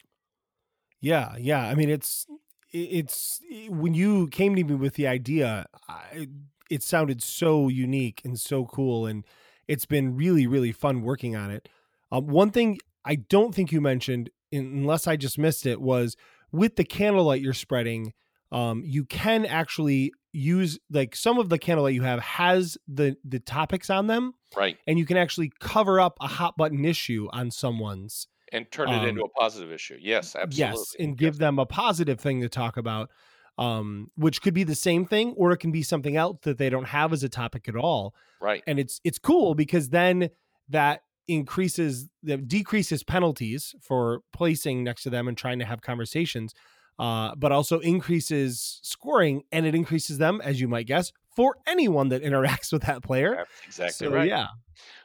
[1.00, 1.66] yeah, yeah.
[1.66, 2.26] I mean, it's
[2.74, 6.28] it's when you came to me with the idea, I,
[6.70, 9.24] it sounded so unique and so cool, and
[9.68, 11.68] it's been really, really fun working on it.
[12.10, 16.16] Um, one thing I don't think you mentioned, unless I just missed it, was
[16.52, 18.12] with the candlelight you're spreading.
[18.52, 23.38] Um, you can actually use like some of the candlelight you have has the the
[23.38, 24.76] topics on them, Right.
[24.86, 29.02] and you can actually cover up a hot button issue on someone's and turn it
[29.02, 29.98] Um, into a positive issue.
[30.00, 30.78] Yes, absolutely.
[30.80, 31.38] Yes, and give Yes.
[31.40, 33.10] them a positive thing to talk about,
[33.58, 36.70] um, which could be the same thing or it can be something else that they
[36.70, 38.14] don't have as a topic at all.
[38.40, 38.62] right.
[38.66, 40.30] And it's it's cool because then
[40.70, 46.54] that increases that decreases penalties for placing next to them and trying to have conversations,
[46.98, 52.08] uh, but also increases scoring and it increases them, as you might guess, for anyone
[52.10, 53.36] that interacts with that player.
[53.36, 54.28] That's exactly So right.
[54.28, 54.48] yeah,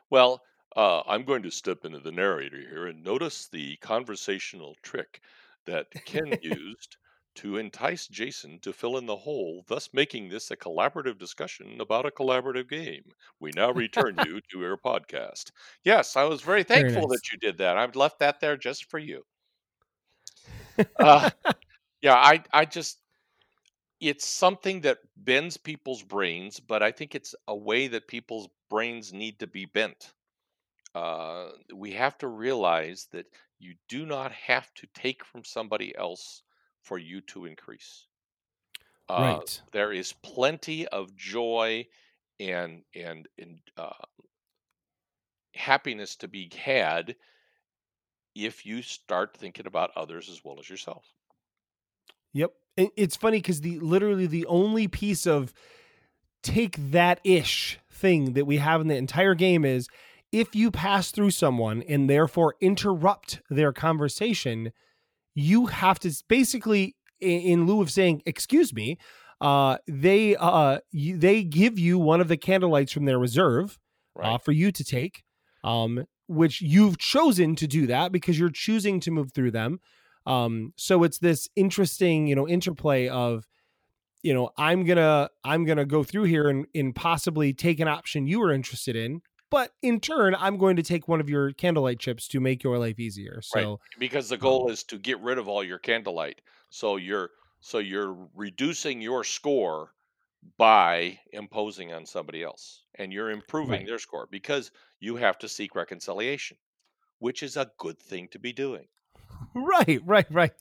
[0.10, 0.42] Well,
[0.80, 5.20] uh, I'm going to step into the narrator here and notice the conversational trick
[5.66, 6.96] that Ken used
[7.36, 12.06] to entice Jason to fill in the hole, thus making this a collaborative discussion about
[12.06, 13.04] a collaborative game.
[13.42, 15.52] We now return you to your podcast.
[15.84, 17.10] Yes, I was very Very thankful nice.
[17.10, 17.78] that you did that.
[17.78, 19.26] I've left that there just for you.
[21.00, 21.30] Uh,
[22.02, 23.00] yeah, I, I just,
[24.00, 29.12] it's something that bends people's brains, but I think it's a way that people's brains
[29.14, 30.14] need to be bent.
[30.96, 33.26] Uh, we have to realize that
[33.60, 36.42] you do not have to take from somebody else
[36.82, 38.06] for you to increase.
[39.08, 39.62] Uh, right.
[39.72, 41.86] there is plenty of joy
[42.40, 43.90] and and and uh,
[45.56, 47.16] happiness to be had
[48.36, 51.06] if you start thinking about others as well as yourself.
[52.34, 52.52] Yep.
[52.78, 55.54] It's funny because the literally the only piece of
[56.44, 59.90] take that ish thing that we have in the entire game is
[60.32, 64.72] if you pass through someone and therefore interrupt their conversation,
[65.36, 68.98] you have to basically, in lieu of saying "excuse me,"
[69.42, 73.78] uh, they uh, you, they give you one of the candlelights from their reserve
[74.16, 74.34] Right.
[74.34, 75.24] uh, for you to take,
[75.64, 79.80] um, which you've chosen to do that because you're choosing to move through them.
[80.26, 83.48] Um, so it's this interesting, you know, interplay of,
[84.22, 88.28] you know, I'm gonna I'm gonna go through here and, and possibly take an option
[88.28, 92.00] you were interested in, but in turn, I'm going to take one of your candlelight
[92.00, 93.42] chips to make your life easier.
[93.54, 93.70] Right.
[93.98, 96.42] Because the um, goal is to get rid of all your candlelight.
[96.70, 97.32] So you're
[97.62, 99.94] so you're reducing your score
[100.58, 103.88] by imposing on somebody else and you're improving Right.
[103.88, 106.58] their score because you have to seek reconciliation,
[107.20, 108.88] which is a good thing to be doing.
[109.56, 110.54] right, right, right.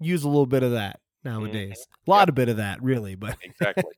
[0.00, 1.00] Use a little bit of that
[1.38, 1.62] Mhm.
[1.62, 1.86] nowadays.
[2.06, 3.94] A lot of bit of that, really, but Exactly.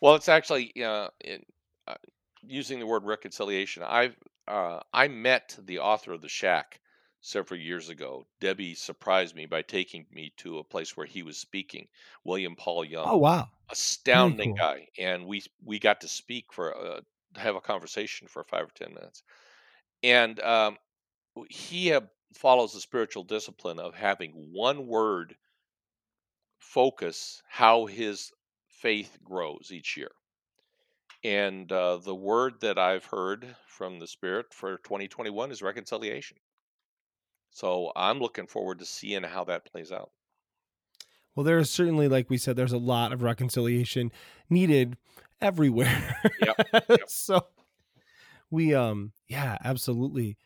[0.00, 1.42] well, it's actually uh, in, uh,
[2.48, 3.82] using the word reconciliation.
[3.82, 4.16] I've
[4.46, 6.80] uh, I met the author of the Shack
[7.20, 8.26] several years ago.
[8.40, 11.88] Debbie surprised me by taking me to a place where he was speaking.
[12.24, 14.58] William Paul Young, oh wow, astounding cool.
[14.60, 17.00] guy, and we we got to speak for uh,
[17.36, 19.22] have a conversation for five or ten minutes.
[20.02, 20.78] And um,
[21.50, 22.02] he uh,
[22.34, 25.36] follows the spiritual discipline of having one word
[26.58, 28.32] focus how his
[28.66, 30.10] faith grows each year.
[31.24, 36.36] And uh, the word that I've heard from the Spirit for 2021 is reconciliation.
[37.50, 40.10] So I'm looking forward to seeing how that plays out.
[41.34, 44.12] Well, there is certainly, like we said, there's a lot of reconciliation
[44.50, 44.96] needed
[45.40, 46.16] everywhere.
[46.40, 47.00] Yep, yep.
[47.08, 47.46] so
[48.50, 50.36] we, um, yeah, absolutely.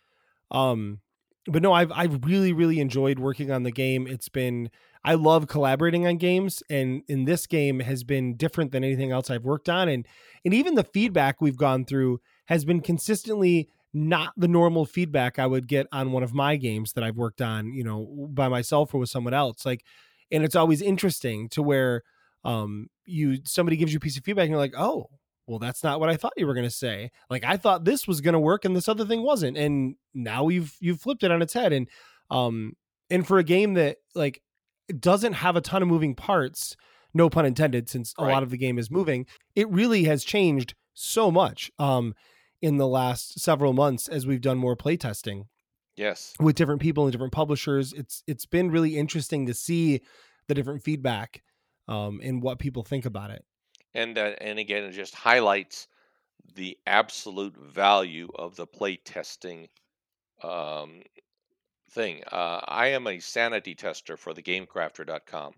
[0.50, 1.00] Um,
[1.46, 4.06] but no, I've I've really really enjoyed working on the game.
[4.06, 4.70] It's been
[5.04, 9.30] I love collaborating on games, and in this game has been different than anything else
[9.30, 10.06] I've worked on, and
[10.44, 15.46] and even the feedback we've gone through has been consistently not the normal feedback I
[15.46, 18.94] would get on one of my games that I've worked on, you know, by myself
[18.94, 19.64] or with someone else.
[19.64, 19.82] Like,
[20.30, 22.02] and it's always interesting to where
[22.44, 25.06] um you somebody gives you a piece of feedback and you're like, oh,
[25.46, 27.10] well, that's not what I thought you were gonna say.
[27.30, 29.56] Like I thought this was gonna work and this other thing wasn't.
[29.56, 31.72] And now you've you've flipped it on its head.
[31.72, 31.88] And
[32.30, 32.74] um
[33.10, 34.42] and for a game that like
[35.00, 36.76] doesn't have a ton of moving parts,
[37.14, 38.32] no pun intended, since a Right.
[38.32, 42.14] lot of the game is moving, it really has changed so much um
[42.60, 45.44] in the last several months as we've done more playtesting
[45.96, 46.34] Yes.
[46.40, 47.92] with different people and different publishers.
[47.92, 50.00] It's it's been really interesting to see
[50.48, 51.42] the different feedback
[51.86, 53.44] um and what people think about it.
[53.94, 55.86] And that and again, it just highlights
[56.54, 59.68] the absolute value of the play testing
[60.42, 61.02] um,
[61.90, 62.22] thing.
[62.30, 65.52] Uh, I am a sanity tester for the GameCrafter.com,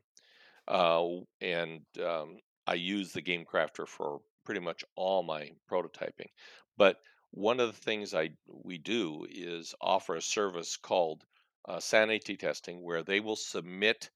[0.69, 1.07] uh,
[1.41, 6.31] and um, I use the GameCrafter for pretty much all my prototyping.
[6.77, 6.97] But
[7.31, 11.25] one of the things I we do is offer a service called
[11.69, 14.11] uh, sanity testing, where they will submit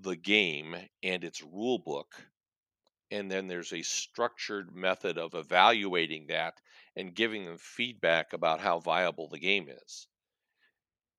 [0.00, 2.26] the game and its rule book
[3.10, 6.60] and then there's a structured method of evaluating that
[6.96, 10.08] and giving them feedback about how viable the game is.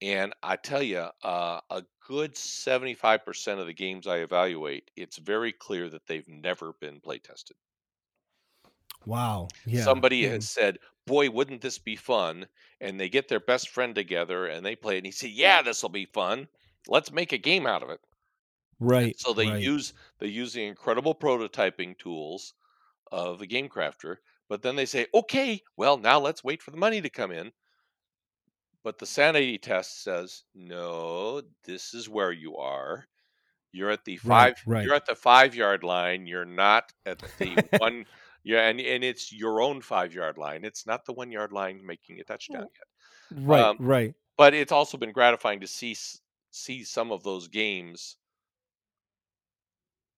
[0.05, 5.51] And I tell you, uh, a good 75% of the games I evaluate, it's very
[5.51, 7.57] clear that they've never been play tested.
[9.05, 9.55] Wow.
[9.65, 9.93] Yeah.
[9.93, 10.29] Somebody Yeah.
[10.29, 12.47] has said, boy, wouldn't this be fun?
[12.81, 14.97] And they get their best friend together and they play it.
[14.97, 16.49] And he said, yeah, this will be fun.
[16.87, 18.01] Let's make a game out of it.
[18.79, 19.17] Right.
[19.17, 19.73] So they right.
[19.73, 22.53] use they use the incredible prototyping tools
[23.11, 24.17] of the game crafter,
[24.49, 27.53] but then they say, okay, well now let's wait for the money to come in.
[28.85, 33.07] But the sanity test says, no, this is where you are.
[33.71, 34.61] You're at the five.
[34.67, 34.85] right.
[34.85, 36.27] You're at the five yard line.
[36.27, 38.05] You're not at the one.
[38.43, 40.63] Yeah, and and it's your own five yard line.
[40.63, 42.67] It's not the one yard line making a touchdown
[43.31, 43.43] yet.
[43.43, 43.63] right.
[43.63, 44.13] um, right.
[44.37, 45.97] But it's also been gratifying to see
[46.51, 48.17] see some of those games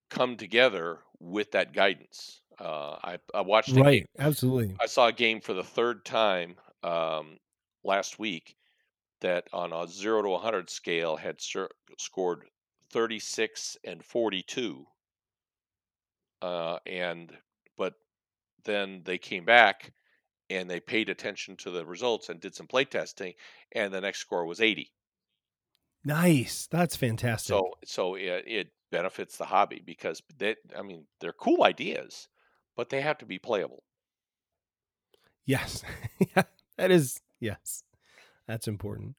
[0.09, 2.41] come together with that guidance.
[2.59, 4.09] Uh, I I watched a game Right.
[4.19, 4.75] Absolutely.
[4.81, 7.37] I saw a game for the third time um,
[7.85, 8.56] last week
[9.21, 12.43] that on a zero to 100 scale had sur- scored
[12.91, 14.85] 36 and 42.
[16.41, 17.35] Uh, and
[17.77, 17.93] but
[18.63, 19.91] then they came back
[20.49, 23.33] and they paid attention to the results and did some play testing,
[23.73, 24.91] and the next score was 80.
[26.05, 26.67] Nice.
[26.67, 27.49] That's fantastic.
[27.49, 32.29] So so it, it benefits the hobby because they I mean they're cool ideas,
[32.75, 33.83] but they have to be playable.
[35.45, 35.83] Yes.
[36.35, 36.43] yeah,
[36.77, 37.83] that is yes.
[38.47, 39.15] That's important.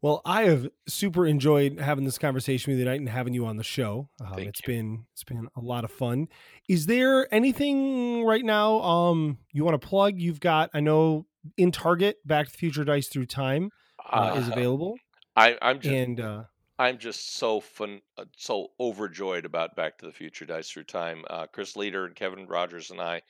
[0.00, 3.56] Well, I have super enjoyed having this conversation with you tonight and having you on
[3.56, 4.08] the show.
[4.20, 4.66] Um, Thank it's you.
[4.74, 6.26] been it's been a lot of fun.
[6.68, 10.18] Is there anything right now um you want to plug?
[10.18, 13.70] You've got I know in Target Back to the Future Dice Through Time
[14.10, 14.96] uh, is Uh, available
[15.36, 16.42] I, I'm just and uh
[16.78, 21.22] I'm just so fun, uh, so overjoyed about Back to the Future Dice Through Time.
[21.30, 23.22] Uh, Chris Leder and Kevin Rogers and I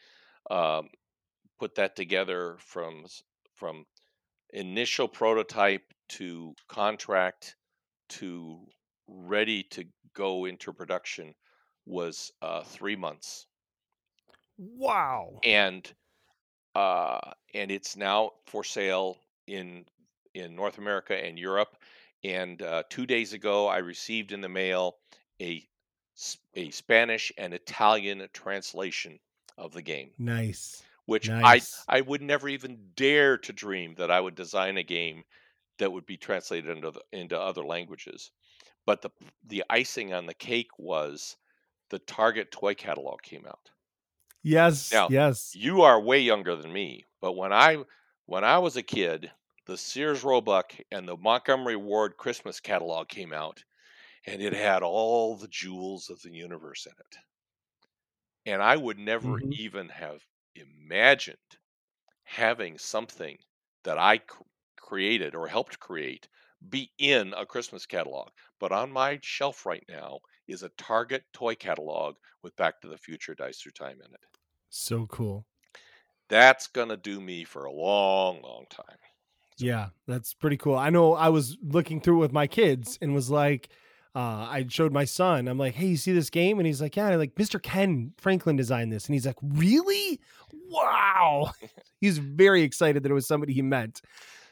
[0.50, 0.88] um,
[1.58, 3.04] put that together from
[3.56, 3.84] from
[4.52, 7.56] initial prototype to contract
[8.08, 8.58] to
[9.08, 9.84] ready to
[10.14, 11.34] go into production
[11.86, 13.46] was uh, three months,
[14.58, 15.38] wow.
[15.42, 15.92] and
[16.74, 17.20] uh,
[17.54, 19.84] and it's now for sale in
[20.34, 21.76] in North America and Europe.
[22.24, 24.96] And uh, two days ago, I received in the mail
[25.40, 25.66] a
[26.54, 29.18] a Spanish and Italian translation
[29.58, 30.82] of the game, Nice.
[31.06, 31.42] Which Nice.
[31.42, 35.24] I I would never even dare to dream that I would design a game
[35.78, 38.32] that would be translated into the, into other languages.
[38.86, 39.10] But the
[39.44, 41.36] the icing on the cake was
[41.90, 43.70] the Target toy catalog came out.
[44.44, 45.02] Yes.
[45.02, 45.56] Now, yes.
[45.56, 47.84] you are way younger than me, but when I
[48.26, 49.32] when I was a kid,
[49.66, 53.64] the Sears Roebuck and the Montgomery Ward Christmas catalog came out,
[54.26, 57.18] and it had all the jewels of the universe in it.
[58.46, 59.52] And I would never Mhm.
[59.52, 61.36] even have imagined
[62.24, 63.36] having something
[63.84, 64.42] that I cr-
[64.76, 66.28] created or helped create
[66.68, 68.30] be in a Christmas catalog.
[68.60, 72.98] But on my shelf right now is a Target toy catalog with Back to the
[72.98, 74.20] Future Dice Through Time in it.
[74.70, 75.46] So cool.
[76.28, 78.96] That's gonna do me for a long, long time.
[79.58, 80.76] Yeah, that's pretty cool.
[80.76, 83.68] I know I was looking through it with my kids and was like,
[84.14, 86.58] uh, I showed my son, I'm like, hey, you see this game?
[86.58, 87.62] And he's like, yeah, and like Mr.
[87.62, 89.06] Ken Franklin designed this.
[89.06, 90.20] And he's like, really?
[90.68, 91.52] Wow.
[92.00, 94.00] he's very excited that it was somebody he met.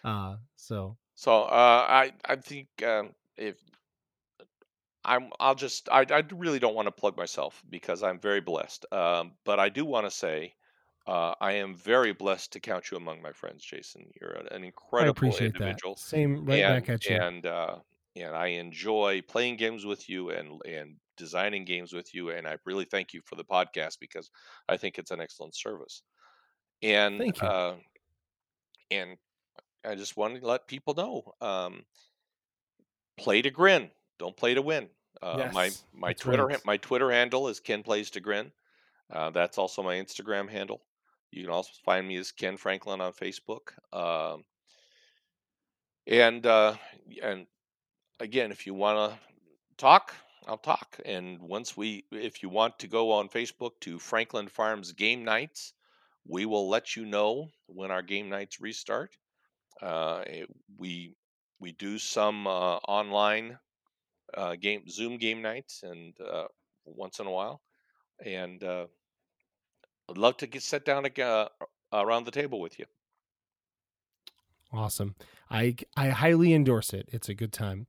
[0.03, 3.57] Uh, so So uh, I I think um, if
[5.05, 8.87] I'm I'll just I I really don't want to plug myself because I'm very blessed.
[8.93, 10.55] Um, but I do want to say
[11.07, 14.07] uh, I am very blessed to count you among my friends, Jason.
[14.21, 15.63] You're an incredible appreciate that.
[15.63, 17.17] individual, Same right and back at you.
[17.17, 17.77] and uh,
[18.17, 22.31] and I enjoy playing games with you and and designing games with you.
[22.31, 24.31] And I really thank you for the podcast because
[24.69, 26.03] I think it's an excellent service.
[26.83, 27.49] And Thank you.
[27.49, 27.75] uh,
[28.91, 29.17] and
[29.85, 31.35] I just wanted to let people know.
[31.47, 31.85] Um,
[33.17, 33.91] play to grin.
[34.19, 34.89] Don't play to win.
[35.23, 36.65] Uh, my Yes, my that's Twitter right.
[36.65, 38.53] my Twitter handle is Ken plays to grin.
[39.11, 40.83] Uh, that's also my Instagram handle.
[41.31, 43.73] You can also find me as Ken Franklin on Facebook.
[43.93, 44.45] Um,
[46.07, 46.77] and uh,
[47.23, 47.47] and
[48.21, 49.19] again, if you want to
[49.77, 50.15] talk,
[50.47, 51.01] I'll talk.
[51.05, 55.75] And once we, if you want to go on Facebook to Franklin Farms Game Nights,
[56.27, 59.17] we will let you know when our game nights restart.
[59.83, 61.17] Uh, it- we
[61.61, 63.59] we do some uh, online
[64.35, 66.49] uh, game Zoom game nights and uh,
[66.87, 67.63] once in a while,
[68.25, 68.87] and uh,
[70.11, 71.49] I'd love to get set down uh,
[71.91, 72.85] around the table with you.
[74.73, 75.17] Awesome.
[75.51, 77.09] I I highly endorse it.
[77.13, 77.87] It's a good time.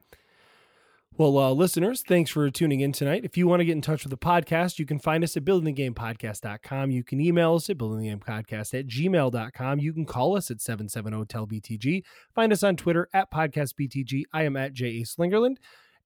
[1.18, 3.26] Well, uh, listeners, thanks for tuning in tonight.
[3.26, 5.43] If you want to get in touch with the podcast, you can find us at
[5.43, 6.89] buildingthegamepodcast.com.
[6.89, 9.80] You can email us at buildingthegamepodcast at gmail.com.
[9.80, 12.03] You can call us at 770-TEL-BTG.
[12.34, 14.24] Find us on Twitter at podcastbtg.
[14.34, 15.03] I am at J.A.
[15.03, 15.57] Slingerland.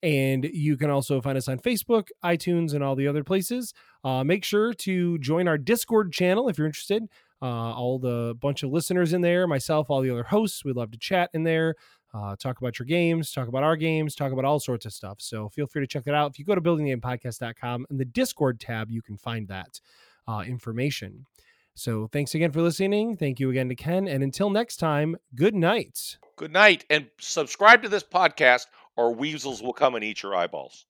[0.03, 3.73] And you can also find us on Facebook, iTunes, and all the other places.
[4.03, 7.03] Uh, make sure to join our Discord channel if you're interested.
[7.41, 10.63] uh, all the bunch of listeners in there, myself, all the other hosts.
[10.65, 11.75] We'd love to chat in there,
[12.15, 15.17] uh, talk about your games, talk about our games, talk about all sorts of stuff.
[15.19, 16.31] So feel free to check that out.
[16.31, 19.81] If you go to buildinggamepodcast.com and the Discord tab, you can find that
[20.27, 21.25] uh, information.
[21.73, 23.17] So thanks again for listening.
[23.17, 24.07] Thank you again to Ken.
[24.07, 26.17] And until next time, good night.
[26.37, 30.85] Good night, and subscribe to this podcast, or weasels will come and eat your eyeballs.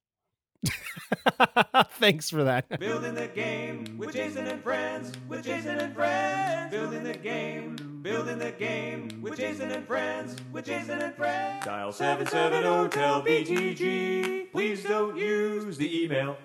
[2.00, 2.80] thanks for that.
[2.80, 6.72] Building the game with Jason and friends, with Jason and friends.
[6.72, 11.66] Building the game, building the game with Jason and friends, with Jason and friends.
[11.66, 14.52] Dial 770 tell BTG.
[14.52, 16.38] Please don't use the email.